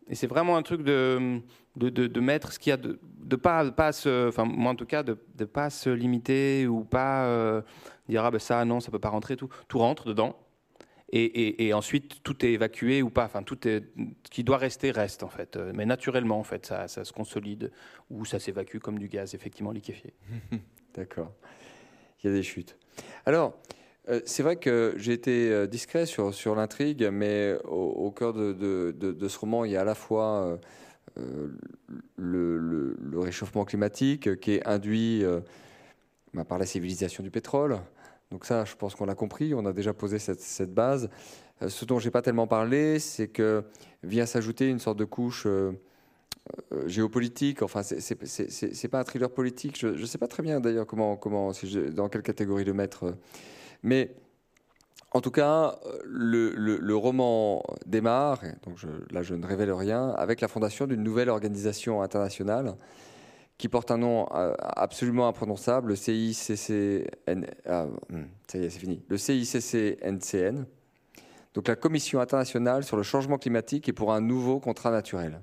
[0.07, 1.41] Et c'est vraiment un truc de,
[1.75, 2.99] de, de, mettre ce qu'il y a, de
[3.29, 6.83] ne pas, pas se, enfin moi en tout cas, de ne pas se limiter ou
[6.83, 7.61] pas euh,
[8.07, 10.37] dire ah ben ça non, ça peut pas rentrer, tout, tout rentre dedans.
[11.09, 13.81] Et, et, ensuite tout est évacué ou pas, enfin tout est,
[14.25, 17.71] ce qui doit rester reste en fait, mais naturellement en fait, ça, ça se consolide
[18.09, 20.13] ou ça s'évacue comme du gaz effectivement liquéfié.
[20.93, 21.31] D'accord.
[22.21, 22.77] Il y a des chutes.
[23.25, 23.53] Alors,
[24.09, 28.53] euh, c'est vrai que j'ai été euh, discret sur, sur l'intrigue, mais au, cœur de,
[28.53, 30.59] de, ce roman, il y a à la fois
[31.17, 31.47] euh,
[32.15, 35.23] le, le, réchauffement climatique qui est induit
[36.33, 37.79] bah, par la civilisation du pétrole.
[38.31, 41.09] Donc ça, je pense qu'on l'a compris, on a déjà posé cette, cette base.
[41.67, 43.63] ce dont j'ai pas tellement parlé, c'est que
[44.03, 45.47] vient s'ajouter une sorte de couche
[46.85, 47.61] géopolitique.
[47.61, 49.77] Enfin, c'est pas un thriller politique.
[49.79, 51.19] Je ne sais pas très bien d'ailleurs comment,
[51.93, 53.15] dans quelle catégorie le mettre.
[53.83, 54.15] Mais
[55.11, 58.77] en tout cas, le, roman démarre, donc
[59.11, 62.75] là je ne révèle rien, avec la fondation d'une nouvelle organisation internationale
[63.57, 68.79] qui porte un nom euh, absolument imprononçable, le CICCN, ah, hmm, ça y est, c'est
[68.79, 70.65] fini, le CICCNCN,
[71.55, 75.41] donc la Commission internationale sur le changement climatique et pour un nouveau contrat naturel.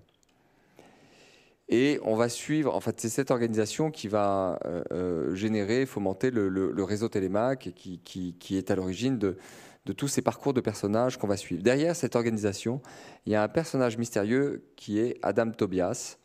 [1.69, 6.31] Et on va suivre, en fait, c'est cette organisation qui va euh, euh, générer, fomenter
[6.31, 9.39] le, réseau Télémac et qui, est à l'origine de,
[9.87, 11.63] de, tous ces parcours de personnages qu'on va suivre.
[11.63, 12.83] Derrière cette organisation,
[13.25, 16.19] il y a un personnage mystérieux qui est Adam Tobias.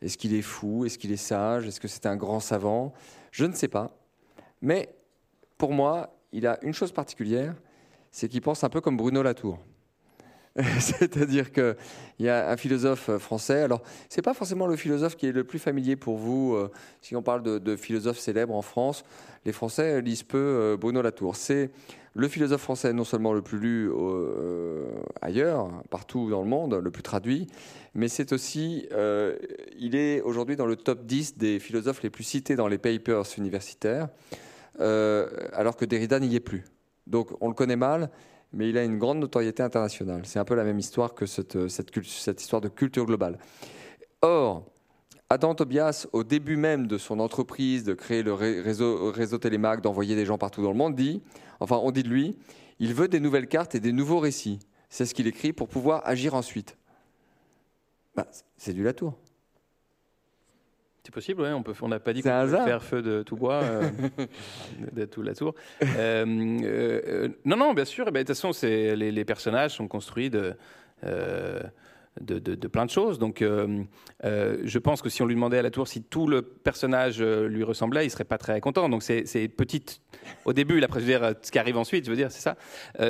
[0.00, 0.84] Est-ce qu'il est fou?
[0.84, 1.66] Est-ce qu'il est sage?
[1.66, 2.92] Est-ce que c'est un grand savant?
[3.32, 3.98] Je ne sais pas.
[4.62, 4.94] Mais
[5.56, 7.54] pour moi, il a une chose particulière,
[8.12, 9.58] c'est qu'il pense un peu comme Bruno Latour.
[10.80, 11.76] C'est-à-dire qu'il
[12.18, 13.62] y a un philosophe français.
[13.62, 16.54] Alors, ce n'est pas forcément le philosophe qui est le plus familier pour vous.
[16.54, 19.04] Euh, si on parle de, philosophes célèbres en France,
[19.44, 21.36] les Français lisent peu euh, Bruno Latour.
[21.36, 21.70] C'est
[22.14, 24.86] le philosophe français non seulement le plus lu euh,
[25.20, 27.46] ailleurs, partout dans le monde, le plus traduit,
[27.94, 28.88] mais c'est aussi,
[29.78, 33.22] il est aujourd'hui dans le top 10 des philosophes les plus cités dans les papers
[33.36, 34.08] universitaires,
[34.80, 36.64] alors que Derrida n'y est plus.
[37.06, 38.10] Donc on le connaît mal,
[38.52, 40.22] mais il a une grande notoriété internationale.
[40.24, 43.38] C'est un peu la même histoire que cette, cette, histoire de culture globale.
[44.22, 44.64] Or,
[45.30, 50.16] Adam Tobias, au début même de son entreprise, de créer le réseau, réseau Télémac, d'envoyer
[50.16, 51.22] des gens partout dans le monde, dit,
[51.60, 52.36] enfin on dit de lui,
[52.78, 54.58] il veut des nouvelles cartes et des nouveaux récits.
[54.88, 56.78] C'est ce qu'il écrit pour pouvoir agir ensuite.
[58.16, 58.26] Bah,
[58.56, 59.18] c'est du Latour.
[61.08, 61.72] C'est possible, ouais, on peut.
[61.80, 63.88] On n'a pas dit qu'on faire feu de tout bois, euh,
[64.92, 65.54] de toute la tour.
[65.82, 68.04] Euh, euh, non, non, bien sûr.
[68.08, 70.54] Eh ben, de toute façon, les, les, personnages sont construits de
[72.20, 73.18] de, plein de choses.
[73.18, 73.82] Donc, euh,
[74.24, 77.18] euh, je pense que si on lui demandait à la tour si tout le personnage
[77.20, 78.88] euh, lui ressemblait, il serait pas très content.
[78.88, 80.00] Donc, c'est petite.
[80.44, 82.56] Au début, il a dire ce qui arrive ensuite, je veux dire, c'est ça.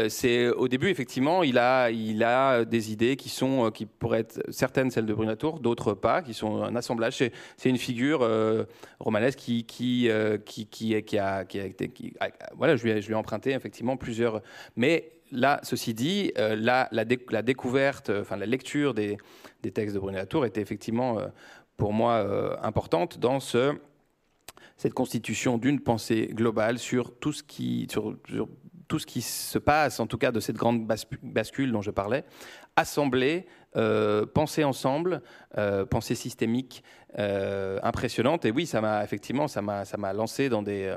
[0.08, 4.40] c'est au début, effectivement, il a, il a des idées qui sont, qui pourraient être
[4.50, 7.16] certaines celles de Brunatour, d'autres pas, qui sont un assemblage.
[7.16, 8.28] C'est une figure
[9.00, 10.10] romanesque qui, qui,
[10.44, 14.42] qui, qui, qui, a, qui a voilà, je lui, je lui ai emprunté effectivement plusieurs,
[14.76, 19.18] mais là, ceci dit, euh, la, découverte, enfin la lecture des,
[19.74, 21.26] textes de Brunet Latour était effectivement, euh,
[21.76, 23.76] pour moi, euh, importante dans ce,
[24.76, 28.16] cette constitution d'une pensée globale sur tout ce qui, sur,
[28.88, 30.86] tout ce qui se passe, en tout cas de cette grande
[31.22, 32.24] bascule dont je parlais,
[32.76, 33.46] assemblée,
[34.34, 35.22] pensée ensemble,
[35.90, 36.82] pensée systémique
[37.16, 38.44] impressionnante.
[38.44, 40.94] Et oui, ça m'a effectivement, ça m'a, ça m'a lancé dans des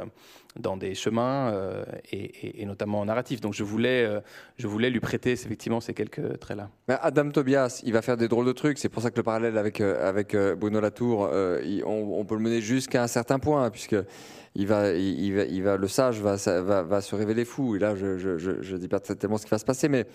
[0.59, 3.41] dans des chemins euh, et, notamment en narratif.
[3.41, 4.19] Donc je voulais, euh,
[4.57, 6.69] je voulais lui prêter effectivement ces quelques traits-là.
[6.87, 8.77] Adam Tobias, il va faire des drôles de trucs.
[8.77, 11.29] C'est pour ça que le parallèle avec, euh, avec Bruno Latour,
[11.85, 13.95] on, peut le mener jusqu'à un certain point, puisque
[14.55, 17.75] il va, il, va, il va, le sage va, va, va, se révéler fou.
[17.75, 20.05] Et là, je ne dis pas tellement ce qui va se passer, mais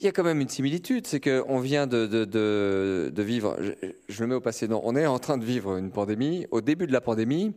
[0.00, 3.72] il y a quand même une similitude, c'est qu'on vient de, vivre, je,
[4.08, 6.46] je, le mets au passé, non, on est en train de vivre une pandémie.
[6.52, 7.52] Au début de la pandémie,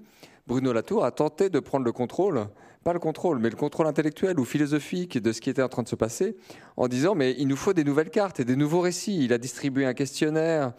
[0.48, 2.48] Bruno Latour a tenté de prendre le contrôle,
[2.84, 5.84] pas le contrôle, mais le contrôle intellectuel ou philosophique de ce qui était en train
[5.84, 6.36] de se passer,
[6.78, 9.24] en disant mais il nous faut des nouvelles cartes et des nouveaux récits.
[9.24, 10.74] Il a distribué un questionnaire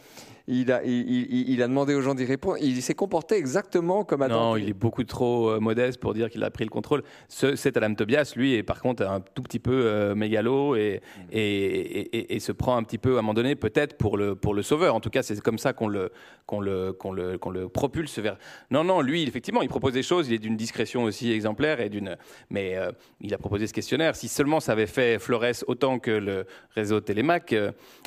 [0.52, 2.58] il a, il, a demandé aux gens d'y répondre.
[2.60, 4.50] Il s'est comporté exactement comme Adam.
[4.50, 7.02] Non, il est beaucoup trop euh, modeste pour dire qu'il a pris le contrôle.
[7.28, 11.00] Ce, cet Adam Tobias, lui, est par contre un tout petit peu euh, mégalo et,
[11.00, 11.20] mm.
[11.32, 14.52] et, et, se prend un petit peu à un moment donné, peut-être pour le, pour
[14.52, 14.94] le sauveur.
[14.94, 16.10] En tout cas, c'est comme ça qu'on le,
[16.46, 18.36] qu'on le, qu'on le, qu'on le propulse vers.
[18.70, 20.28] Non, non, lui, effectivement, il propose des choses.
[20.28, 22.16] Il est d'une discrétion aussi exemplaire et d'une.
[22.50, 24.16] Mais euh, il a proposé ce questionnaire.
[24.16, 27.54] Si seulement ça avait fait Flores autant que le réseau Télémac,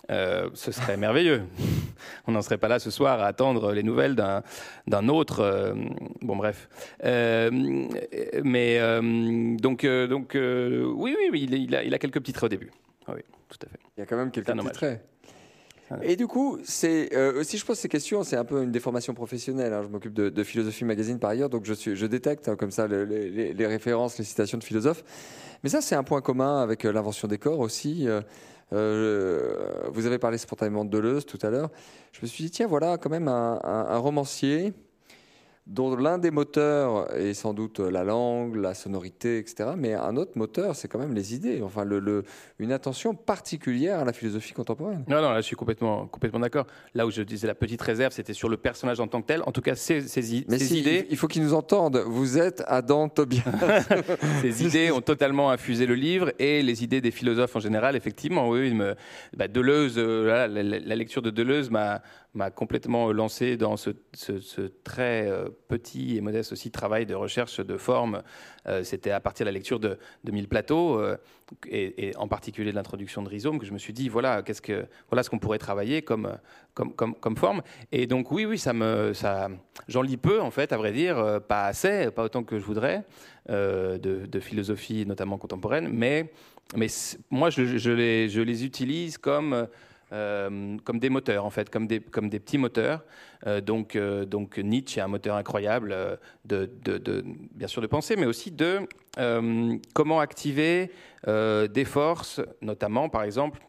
[0.09, 1.43] ce serait merveilleux.
[2.27, 5.39] on n'en serait pas là ce soir à attendre les nouvelles d'un autre.
[5.39, 5.73] Euh,
[6.21, 6.69] bon, bref.
[7.03, 7.49] Euh,
[8.43, 12.49] mais euh, donc, donc oui, oui, il, il, a, il, a, quelques petits traits au
[12.49, 12.71] début.
[13.07, 13.79] Ah oui, tout à fait.
[13.97, 15.01] Il y a quand même quelques petits traits.
[16.01, 19.13] Et du coup, c'est euh, si je pose ces questions, c'est un peu une déformation
[19.13, 19.71] professionnelle.
[19.71, 19.83] hein.
[19.83, 22.71] Je m'occupe de, de Philosophie Magazine par ailleurs, donc je, suis, je détecte hein, comme
[22.71, 25.03] ça le- les, références, les citations de philosophes.
[25.63, 28.07] Mais ça, c'est un point commun avec euh, l'invention des corps aussi.
[28.07, 28.21] Euh,
[28.71, 31.69] vous avez parlé spontanément de Deleuze tout à l'heure.
[32.11, 34.73] Je me suis dit, tiens, voilà quand même un, un- un romancier
[35.67, 39.71] dont l'un des moteurs est sans doute la langue, la sonorité, etc.
[39.75, 41.61] Mais un autre moteur, c'est quand même les idées.
[41.63, 42.23] Enfin, le, le-
[42.59, 45.03] une attention particulière à la philosophie contemporaine.
[45.07, 46.67] Non, non, là, je suis complètement, complètement d'accord.
[46.93, 49.41] Là où je disais la petite réserve, c'était sur le personnage en tant que tel.
[49.47, 51.97] En tout cas, ces, ces, i- Mais ces si, idées, il faut qu'ils nous entendent.
[52.05, 53.41] Vous êtes Adam Tobias.
[54.41, 58.49] ces idées ont totalement infusé le livre et les idées des philosophes en général, effectivement.
[58.49, 58.95] Oui, me-
[59.35, 62.01] bah, Deleuze, euh, voilà, la, la- la lecture de Deleuze m'a
[62.35, 63.91] m'a complètement lancé dans ce,
[64.83, 68.21] très euh, petit et modeste aussi travail de recherche de forme.
[68.67, 71.17] Euh, C'était à partir de la lecture de, de Mille Plateaux euh,
[71.67, 74.85] et, en particulier de l'introduction de Rhizome que je me suis dit voilà qu'est-ce que
[75.09, 76.37] voilà ce qu'on pourrait travailler comme
[76.73, 77.61] comme, comme, forme.
[77.91, 79.49] Et donc oui oui ça me ça
[79.87, 82.65] j'en lis peu en fait à vrai dire euh, pas assez pas autant que je
[82.65, 83.03] voudrais
[83.49, 86.31] euh, de, philosophie notamment contemporaine mais
[86.75, 86.87] mais
[87.29, 87.61] moi je
[87.91, 89.67] les je les utilise comme
[90.15, 93.03] euh, comme des moteurs en fait, comme des, comme des petits moteurs.
[93.45, 95.95] Euh, donc, euh, donc Nietzsche est un moteur incroyable
[96.45, 98.87] de, de- de- bien sûr de pensée, mais aussi de
[99.93, 100.91] comment activer
[101.25, 103.59] des forces, notamment par exemple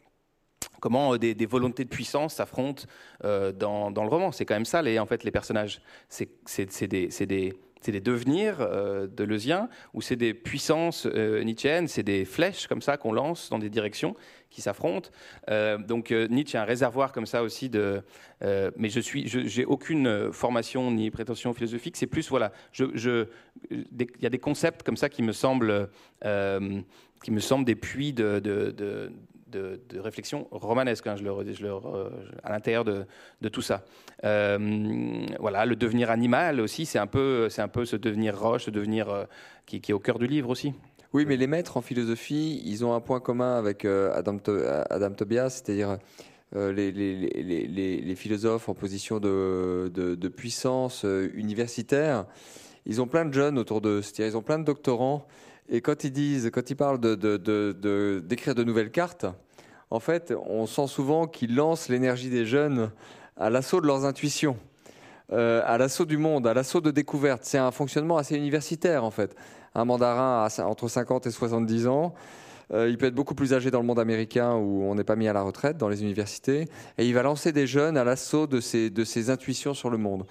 [0.80, 2.84] comment des, volontés de puissance s'affrontent
[3.22, 4.32] dans, dans le roman.
[4.32, 5.80] C'est quand même ça, les, en fait, les personnages.
[6.08, 7.52] C'est des, des,
[7.92, 11.44] des devenirs euh, deleuziens ou c'est des puissances euh,
[11.86, 14.16] c'est des flèches comme ça qu'on lance dans des directions
[14.50, 15.10] qui s'affrontent.
[15.50, 19.64] Euh, donc euh, Nietzsche est un réservoir comme ça aussi euh, mais je suis, j'ai
[19.64, 21.96] aucune formation ni prétention philosophique.
[21.96, 23.26] C'est plus voilà, il
[24.20, 25.88] y a des concepts comme ça qui me semblent,
[26.22, 29.10] qui me semblent des puits de.
[29.94, 31.16] réflexion romanesque, hein,
[32.42, 33.84] à l'intérieur de, tout ça.
[34.22, 38.70] Voilà, le devenir animal aussi, c'est un peu, c'est un peu ce devenir roche, ce
[38.70, 39.26] devenir
[39.64, 40.74] qui est au cœur du livre aussi.
[41.12, 44.38] Oui, mais les maîtres en philosophie, ils ont un point commun avec euh, Adam,
[44.90, 45.98] Adam Tobias, c'est-à-dire
[46.54, 51.28] euh, les, les- les- les- les- les philosophes en position de, de- de puissance euh,
[51.34, 52.26] universitaire.
[52.86, 55.26] Ils ont plein de jeunes autour d'eux, c'est-à-dire ils ont plein de doctorants.
[55.68, 59.26] Et quand ils disent, quand ils parlent de, de- de- de- d'écrire de nouvelles cartes,
[59.90, 62.90] en fait, on sent souvent qu'ils lancent l'énergie des jeunes
[63.36, 64.56] à l'assaut de leurs intuitions,
[65.32, 67.42] euh, à l'assaut du monde, à l'assaut de découvertes.
[67.44, 69.34] C'est un fonctionnement assez universitaire, en fait
[69.76, 72.14] un mandarin entre 50 et 70 ans.
[72.72, 75.14] Euh, il peut être beaucoup plus âgé dans le monde américain où on n'est pas
[75.14, 76.66] mis à la retraite, dans les universités.
[76.98, 79.98] Et il va lancer des jeunes à l'assaut de ses, de ses intuitions sur le
[79.98, 80.26] monde.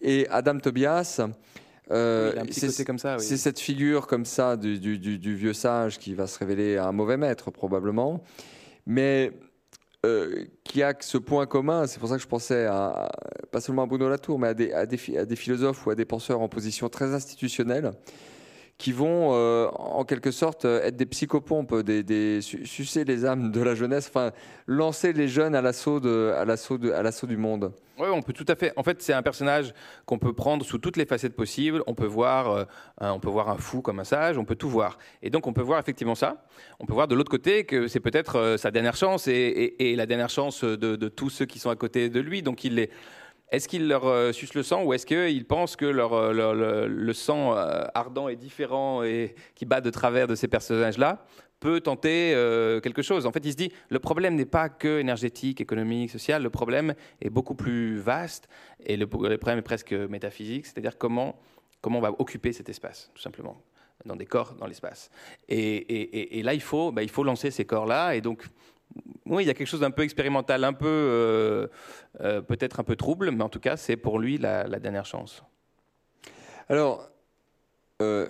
[0.00, 1.20] Et Adam Tobias,
[1.90, 3.38] euh, Oui, c'est- oui.
[3.38, 6.92] cette figure comme ça du, du- du- du vieux sage qui va se révéler un
[6.92, 8.22] mauvais maître probablement,
[8.86, 9.32] mais
[10.06, 11.86] euh, qui a ce point commun.
[11.88, 13.10] C'est pour ça que je pensais à, à-
[13.50, 15.90] pas seulement à Bruno Latour, mais à des, à des phi- à des philosophes ou
[15.90, 17.90] à des penseurs en position très institutionnelle
[18.80, 23.26] qui vont euh, en quelque sorte euh, être des psychopompes, des, des- su- sucer les
[23.26, 24.32] âmes de la jeunesse, enfin
[24.66, 27.72] lancer les jeunes à l'assaut de, à l'assaut à l'assaut du monde.
[27.98, 28.72] Oui, on peut tout à fait.
[28.76, 29.74] En fait, c'est un personnage
[30.06, 31.82] qu'on peut prendre sous toutes les facettes possibles.
[31.86, 32.64] On peut voir, euh,
[32.98, 34.38] un, on peut voir un fou comme un sage.
[34.38, 34.96] On peut tout voir.
[35.22, 36.46] Et donc, on peut voir effectivement ça.
[36.78, 40.30] On peut voir de l'autre côté que c'est peut-être sa dernière chance et, la dernière
[40.30, 42.40] chance de, de tous ceux qui sont à côté de lui.
[42.42, 42.88] Donc, il les.
[43.50, 47.12] Est-ce qu'il leur euh, suce le sang ou est-ce qu'il pense que leur, euh, le,
[47.12, 51.24] sang euh, ardent et différent et qui bat de travers de ces personnages-là
[51.58, 53.26] peut tenter euh, quelque chose?
[53.26, 56.94] En fait, il se dit, le problème n'est pas que énergétique, économique, social, le problème
[57.20, 58.48] est beaucoup plus vaste
[58.86, 61.36] et le, problème est presque métaphysique, c'est-à-dire comment,
[61.80, 63.60] comment on va occuper cet espace, tout simplement,
[64.06, 65.10] dans des corps dans l'espace.
[65.48, 68.44] Et là, il faut, bah, il faut lancer ces corps-là, et donc,
[69.30, 71.66] oui, il y a quelque chose d'un peu expérimental, un peu, euh,
[72.20, 75.44] euh, peut-être un peu trouble, mais en tout cas, c'est pour lui la, dernière chance.
[76.68, 77.08] Alors,
[78.02, 78.26] euh,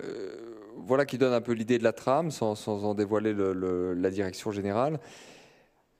[0.77, 4.09] voilà qui donne un peu l'idée de la trame, sans, en dévoiler le- le- la
[4.11, 4.99] direction générale.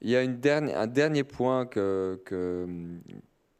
[0.01, 2.68] Il y a un dernier point que, que,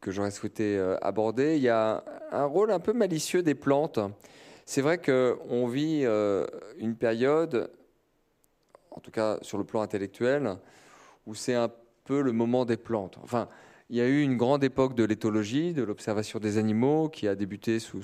[0.06, 1.56] j'aurais souhaité aborder.
[1.56, 4.00] Il y a un rôle un peu malicieux des plantes.
[4.64, 6.04] C'est vrai qu'on vit
[6.78, 7.70] une période,
[8.90, 10.56] en tout cas sur le plan intellectuel,
[11.26, 11.70] où c'est un
[12.04, 13.18] peu le moment des plantes.
[13.22, 13.48] Enfin,
[13.90, 17.34] il y a eu une grande époque de l'éthologie, de l'observation des animaux, qui a
[17.34, 18.02] débuté sous,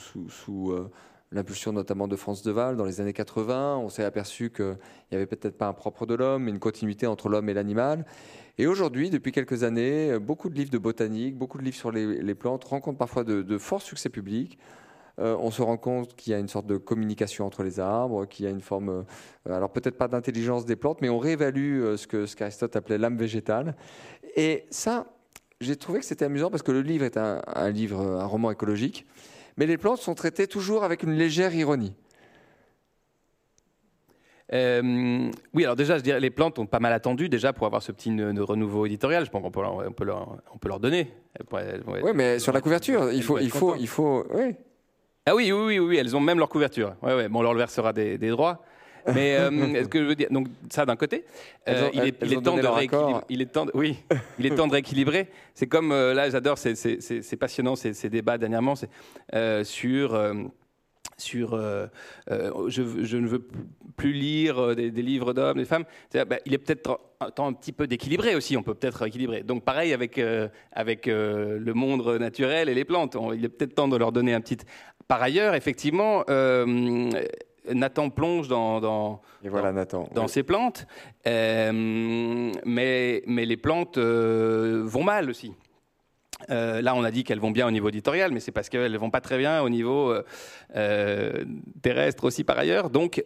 [0.73, 0.91] euh,
[1.33, 3.79] l'impulsion notamment de Franz de Waal dans les années 80.
[3.79, 4.77] On s'est aperçu qu'il
[5.11, 8.05] n'y avait peut-être pas un propre de l'homme, mais une continuité entre l'homme et l'animal.
[8.59, 12.35] Et aujourd'hui, depuis quelques années, beaucoup de livres de botanique, beaucoup de livres sur les,
[12.35, 14.59] plantes rencontrent parfois de forts succès publics.
[15.19, 18.25] Euh, on se rend compte qu'il y a une sorte de communication entre les arbres,
[18.27, 18.89] qu'il y a une forme,
[19.49, 22.77] euh, alors peut-être pas d'intelligence des plantes, mais on réévalue euh, ce que ce qu'Aristote
[22.77, 23.75] appelait l'âme végétale.
[24.37, 25.07] Et ça,
[25.61, 28.53] j'ai trouvé que c'était amusant parce que le livre est un, un livre, un roman
[28.53, 29.07] écologique,
[29.57, 31.95] mais les plantes sont traitées toujours avec une légère ironie.
[34.53, 37.83] Euh, oui, alors déjà, je dirais, les plantes ont pas mal attendu déjà pour avoir
[37.83, 38.11] ce petit
[38.41, 39.25] renouveau éditorial.
[39.27, 41.13] Je pense qu'on peut, leur- on peut, leur, on peut leur donner.
[41.39, 44.55] Être- Oui, mais sur la couverture, il faut, vont être il faut, il faut, oui.
[45.29, 46.95] Ah oui, oui, oui, oui, elles ont même leur couverture.
[47.03, 47.29] Ouais, ouais.
[47.29, 48.63] Bon, on leur versera des, des droits.
[49.15, 51.25] Mais euh, est-ce que je veux dire, donc ça d'un côté,
[51.69, 53.09] euh, il est, il temps de rééquilibrer.
[53.13, 53.25] accord.
[53.29, 53.97] Il est temps, de- oui,
[54.39, 55.29] il est temps de rééquilibrer.
[55.55, 58.75] C'est comme euh, là, j'adore, c'est- passionnant ces, ces débats dernièrement,
[59.35, 60.35] euh, sur euh,
[61.17, 61.87] sur euh,
[62.31, 63.43] euh, je, je ne veux
[63.97, 65.85] plus lire des, des livres d'hommes, des femmes.
[66.15, 67.01] Bah, il est peut-être
[67.35, 68.57] temps un petit peu d'équilibrer aussi.
[68.57, 69.43] On peut peut-être équilibrer.
[69.43, 73.17] Donc pareil avec euh, avec le monde naturel et les plantes.
[73.17, 74.59] On- il est peut-être temps de leur donner un petit.
[75.09, 77.11] Par ailleurs, effectivement, euh,
[77.73, 80.09] Nathan plonge dans, dans Et voilà, Nathan.
[80.15, 80.29] dans Oui.
[80.29, 80.87] ces plantes,
[81.27, 85.55] euh, mais, mais les plantes euh, vont mal aussi.
[86.51, 88.97] Euh, là, on a dit qu'elles vont bien au niveau éditorial, mais c'est parce qu'elles
[88.97, 90.23] vont pas très bien au niveau euh,
[90.77, 91.45] euh,
[91.83, 92.91] terrestre aussi par ailleurs.
[92.91, 93.25] Donc,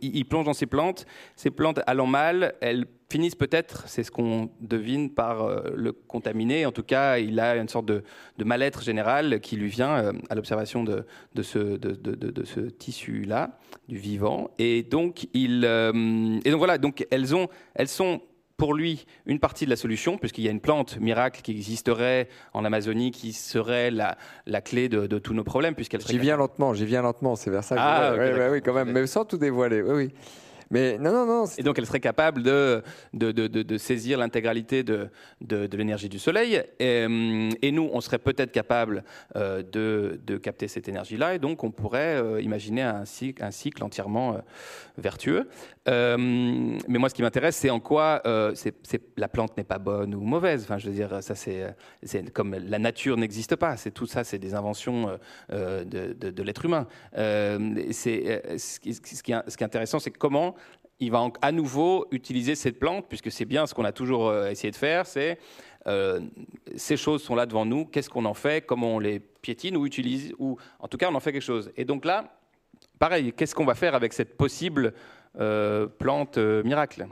[0.00, 1.06] il, plonge dans ces plantes.
[1.36, 6.66] Ces plantes allant mal, elles finissent peut-être, c'est ce qu'on devine, par le contaminer.
[6.66, 8.02] En tout cas, il a une sorte de,
[8.38, 11.04] mal-être général qui lui vient à l'observation de,
[11.42, 14.50] ce, tissu-là, du vivant.
[14.58, 18.20] Et donc, et voilà, donc elles, ont, elles sont
[18.64, 22.28] pour lui une partie de la solution, puisqu'il y a une plante miracle qui existerait
[22.54, 26.38] en Amazonie qui serait la, la clé de, de tous nos problèmes, puisqu'elle J'y viens
[26.38, 28.52] lentement, j'y viens lentement, c'est vers ça que Ah, je- ok, ouais, ouais, d'accord.
[28.52, 30.10] oui, quand même, mais sans tout dévoiler, oui, oui.
[30.70, 34.82] Mais non, non, non, Et donc, elle serait capable de, de, de- de- saisir l'intégralité
[34.82, 35.08] de,
[35.40, 36.62] de, l'énergie du Soleil.
[36.78, 39.04] Et, hum, et nous, on serait peut-être capable
[39.36, 41.34] euh, de, capter cette énergie-là.
[41.34, 43.42] Et donc, on pourrait euh, imaginer un cycle,
[43.82, 44.38] entièrement euh,
[44.98, 45.48] vertueux.
[45.88, 48.54] Euh, mais moi, ce qui m'intéresse, c'est en quoi euh,
[49.16, 50.62] la plante n'est pas bonne ou mauvaise.
[50.64, 51.74] Enfin, je veux dire, ça, c'est
[52.32, 53.76] comme la nature n'existe pas.
[53.76, 55.16] C'est tout ça, c'est des inventions euh,
[55.52, 56.86] euh, de, l'être humain.
[57.16, 60.54] Euh, c'est euh, ce ce qui est intéressant, c'est comment
[61.04, 64.48] il va à nouveau utiliser cette plante, puisque c'est bien ce qu'on a toujours euh,
[64.50, 65.38] essayé de faire, c'est
[65.86, 66.20] euh,
[66.76, 69.86] ces choses sont là devant nous, qu'est-ce qu'on en fait, comment on les piétine ou
[69.86, 71.70] utilise, ou en tout cas on en fait quelque chose.
[71.76, 72.36] Et donc là,
[72.98, 74.94] pareil, qu'est-ce qu'on va faire avec cette possible
[75.38, 77.06] euh, plante miracle?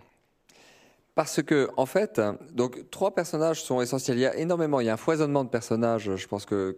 [1.14, 2.22] Parce que, en fait,
[2.52, 4.16] donc trois personnages sont essentiels.
[4.16, 6.16] Il y a énormément, il y a un foisonnement de personnages.
[6.16, 6.74] Je pense que-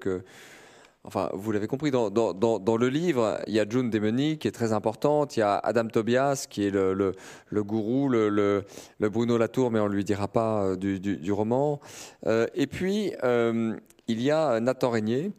[1.04, 4.72] enfin, vous l'avez compris, dans, le livre, il y a June Demony qui est très
[4.72, 5.36] importante.
[5.36, 8.64] Il y a Adam Tobias qui est le, le, gourou, le,
[9.00, 11.80] Bruno Latour, mais on lui dira pas euh, du, roman.
[12.26, 13.76] Euh, et puis, euh,
[14.08, 15.32] il y a Nathan Régnier,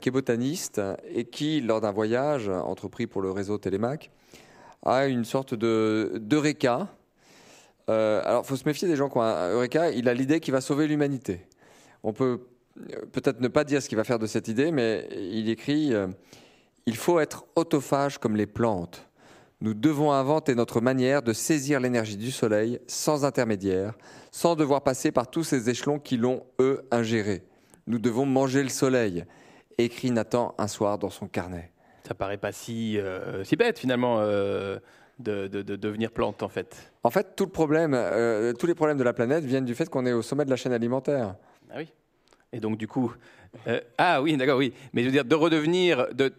[0.00, 0.80] qui est botaniste
[1.12, 4.10] et qui, lors d'un voyage entrepris pour le réseau Télémac,
[4.82, 6.88] a une sorte de d'eureka.
[7.88, 9.90] Alors, il faut se méfier des gens qui ont un Eureka.
[9.90, 11.40] Il a l'idée qu'il va sauver l'humanité.
[12.04, 12.46] On peut
[13.12, 16.08] peut-être ne pas dire ce qu'il va faire de cette idée, mais il écrit euh,
[16.86, 19.08] Il faut être autophage comme les plantes.
[19.60, 23.94] Nous devons inventer notre manière de saisir l'énergie du soleil sans intermédiaire,
[24.30, 27.44] sans devoir passer par tous ces échelons qui l'ont, eux, ingéré.
[27.86, 29.24] Nous devons manger le soleil,
[29.78, 31.70] écrit Nathan un soir dans son carnet.
[32.06, 34.78] Ça paraît pas si, euh, si bête finalement euh,
[35.18, 36.92] de, de- de devenir plante en fait.
[37.02, 39.88] En fait, tout le problème, euh, tous les problèmes de la planète viennent du fait
[39.88, 41.36] qu'on est au sommet de la chaîne alimentaire.
[41.70, 41.90] Ah oui.
[42.54, 43.12] Et donc du coup,
[43.66, 44.72] euh, ah oui, d'accord, oui.
[44.92, 46.32] Mais je veux dire de redevenir de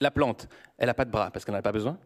[0.00, 0.48] la plante.
[0.76, 1.96] Elle n'a pas de bras parce qu'elle n'en a pas besoin.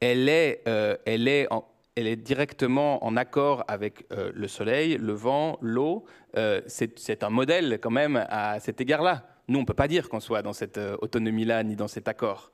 [0.00, 1.46] Elle est, euh, elle est,
[1.94, 6.06] elle est directement en accord avec euh, le soleil, le vent, l'eau.
[6.66, 9.26] C'est un modèle quand même à cet égard-là.
[9.48, 12.50] Nous, on peut pas dire qu'on soit dans cette euh, autonomie-là ni dans cet accord.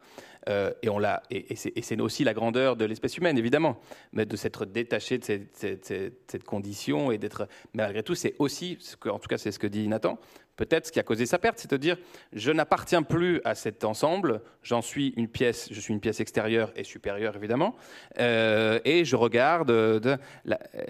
[0.48, 3.78] Euh, et on l'a, et, c'est- aussi la grandeur de l'espèce humaine, évidemment,
[4.12, 7.46] mais de s'être détaché de cette, condition et d'être.
[7.74, 8.76] Mais malgré tout, c'est aussi,
[9.06, 10.18] en tout cas, c'est ce que dit Nathan,
[10.56, 11.96] peut-être ce qui a causé sa perte, c'est de dire
[12.32, 16.72] je n'appartiens plus à cet ensemble, j'en suis une pièce, je suis une pièce extérieure
[16.76, 17.76] et supérieure évidemment,
[18.18, 19.70] euh, et je regarde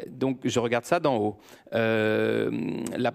[0.09, 1.39] donc je regarde ça d'en haut.
[1.71, 3.15] La-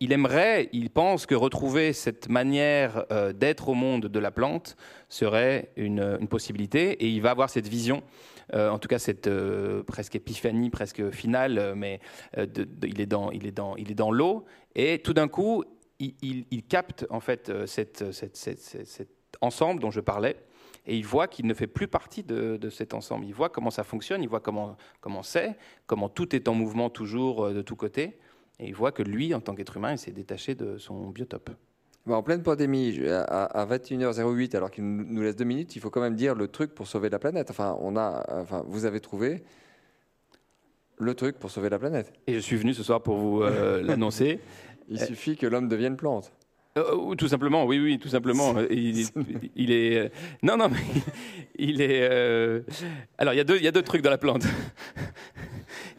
[0.00, 4.76] il aimerait, il pense que retrouver cette manière euh, d'être au monde de la plante
[5.10, 8.02] serait une, possibilité, et il va avoir cette vision.
[8.54, 12.00] euh, en tout cas, cette euh, presque épiphanie, presque finale, mais
[12.82, 15.64] il est dans, l'eau, et tout d'un coup,
[15.98, 18.02] il, capte en fait cet
[19.42, 20.36] ensemble dont je parlais,
[20.86, 23.26] et il voit qu'il ne fait plus partie de, cet ensemble.
[23.26, 26.88] Il voit comment ça fonctionne, il voit comment comment c'est, comment tout est en mouvement
[26.88, 28.18] toujours de tous côtés,
[28.60, 31.50] et il voit que lui, en tant qu'être humain, il s'est détaché de son biotope.
[32.08, 36.00] En pleine pandémie, à, à 21h08, alors qu'il nous laisse deux minutes, il faut quand
[36.00, 37.50] même dire le truc pour sauver la planète.
[37.50, 39.42] Enfin, on a, enfin, vous avez trouvé
[40.98, 42.12] le truc pour sauver la planète.
[42.26, 44.40] Et je suis venu ce soir pour vous euh, l'annoncer.
[44.88, 46.32] Il suffit que l'homme devienne plante.
[46.78, 48.54] Euh, tout simplement, oui, oui, tout simplement.
[48.70, 50.08] Il, est, euh,
[50.42, 50.78] non, non, mais
[51.58, 52.08] il est.
[52.08, 52.60] Euh,
[53.18, 54.44] alors, il y a deux, il y a deux trucs dans la plante.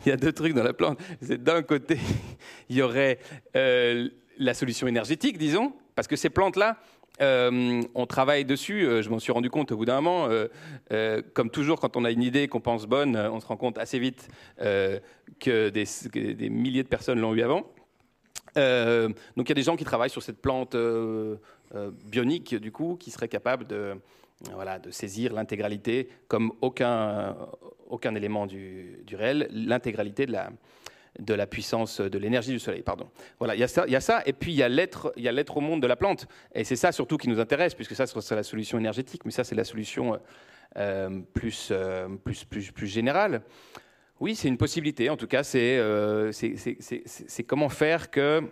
[0.05, 0.99] il y a deux trucs dans la plante.
[1.21, 1.97] D'un côté,
[2.69, 3.19] il y aurait
[3.53, 6.77] la solution énergétique, disons, parce que ces plantes-là,
[7.19, 10.29] on travaille dessus, je m'en suis rendu compte au bout d'un moment.
[11.33, 13.99] comme toujours, quand on a une idée qu'on pense bonne, on se rend compte assez
[13.99, 14.27] vite
[14.59, 15.85] que des,
[16.33, 17.65] des, milliers de personnes l'ont eu avant.
[18.57, 21.37] Euh, donc il y a des gens qui travaillent sur cette plante euh,
[21.75, 23.95] euh, bionique, du coup, qui serait capable de,
[24.53, 27.35] voilà, de saisir l'intégralité, comme aucun,
[27.87, 30.49] aucun élément du, du réel, l'intégralité de la,
[31.19, 32.81] de la puissance de l'énergie du soleil.
[32.81, 33.09] Pardon.
[33.39, 35.57] Voilà, il y, a ça, il y a ça, et puis il y a l'être,
[35.57, 38.35] au monde de la plante, et c'est ça surtout qui nous intéresse, puisque ça c'est
[38.35, 40.19] la solution énergétique, mais ça c'est la solution
[41.33, 41.73] plus,
[42.23, 43.43] plus, plus, plus générale.
[44.21, 45.09] Oui, c'est une possibilité.
[45.09, 46.31] En tout cas, c'est euh,
[47.47, 48.43] comment faire que,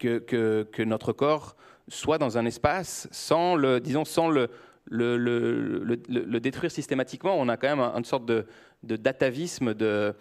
[0.00, 0.18] que,
[0.64, 1.54] que, notre corps
[1.86, 4.50] soit dans un espace sans le, disons, sans le,
[4.90, 7.34] le, le, le détruire systématiquement.
[7.38, 8.46] On a quand même une sorte de,
[8.82, 10.14] de datavisme, de,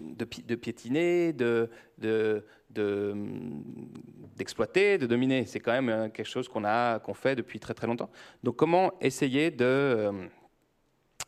[0.00, 1.68] de, de piétiner, de,
[4.36, 5.46] d'exploiter, de, dominer.
[5.46, 8.10] C'est quand même quelque chose qu'on a qu'on fait depuis très très longtemps.
[8.42, 10.12] Donc comment essayer de euh,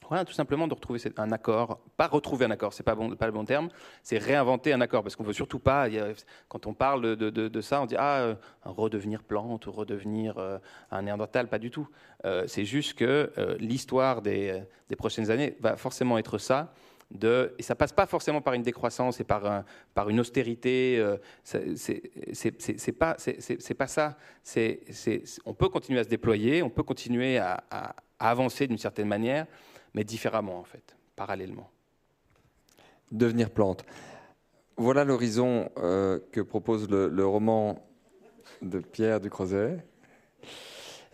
[0.09, 3.33] voilà, tout simplement de retrouver un accord, pas retrouver un accord, c'est pas pas le
[3.33, 3.69] bon terme,
[4.03, 5.89] c'est réinventer un accord, parce qu'on veut surtout pas.
[6.49, 8.35] quand on parle de, ça, on dit ah euh,
[8.65, 10.59] redevenir plante ou redevenir euh,
[10.91, 11.89] un néandertal, pas du tout.
[12.25, 14.63] Euh, c'est juste que l'histoire des,
[14.97, 16.73] prochaines années va forcément être ça.
[17.59, 19.65] Et ça passe pas forcément par une décroissance et par,
[20.09, 21.05] une austérité.
[21.45, 23.17] c'est pas,
[23.79, 24.17] pas ça.
[25.45, 29.47] On peut continuer à se déployer, on peut continuer à avancer d'une certaine manière
[29.97, 31.71] mais différemment en fait, parallèlement.
[33.11, 33.85] Devenir plante.
[34.77, 37.83] Voilà l'horizon euh, que propose le, roman
[38.61, 39.79] de Pierre Ducrozet.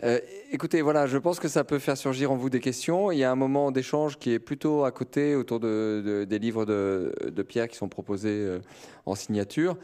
[0.02, 0.18] Euh,
[0.50, 3.12] écoutez, voilà, je pense que ça peut faire surgir en vous des questions.
[3.12, 6.64] Il y a un moment d'échange qui est plutôt à côté autour de, des livres
[6.64, 8.58] de, Pierre qui sont proposés euh,
[9.06, 9.76] en signature.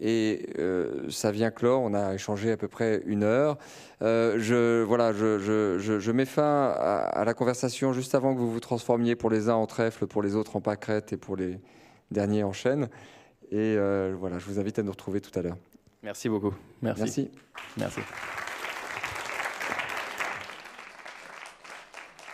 [0.00, 1.82] Et euh, ça vient clore.
[1.82, 3.58] On a échangé à peu près une heure.
[4.02, 8.50] Euh, je, voilà, je, je, je, mets fin à, la conversation juste avant que vous
[8.50, 11.58] vous transformiez pour les uns en trèfle, pour les autres en pâquerette et pour les
[12.10, 12.88] derniers en chêne.
[13.50, 15.56] Et euh, voilà, je vous invite à nous retrouver tout à l'heure.
[16.02, 16.54] Merci beaucoup.
[16.82, 17.02] Merci.
[17.02, 17.30] Merci.
[17.76, 18.00] Merci.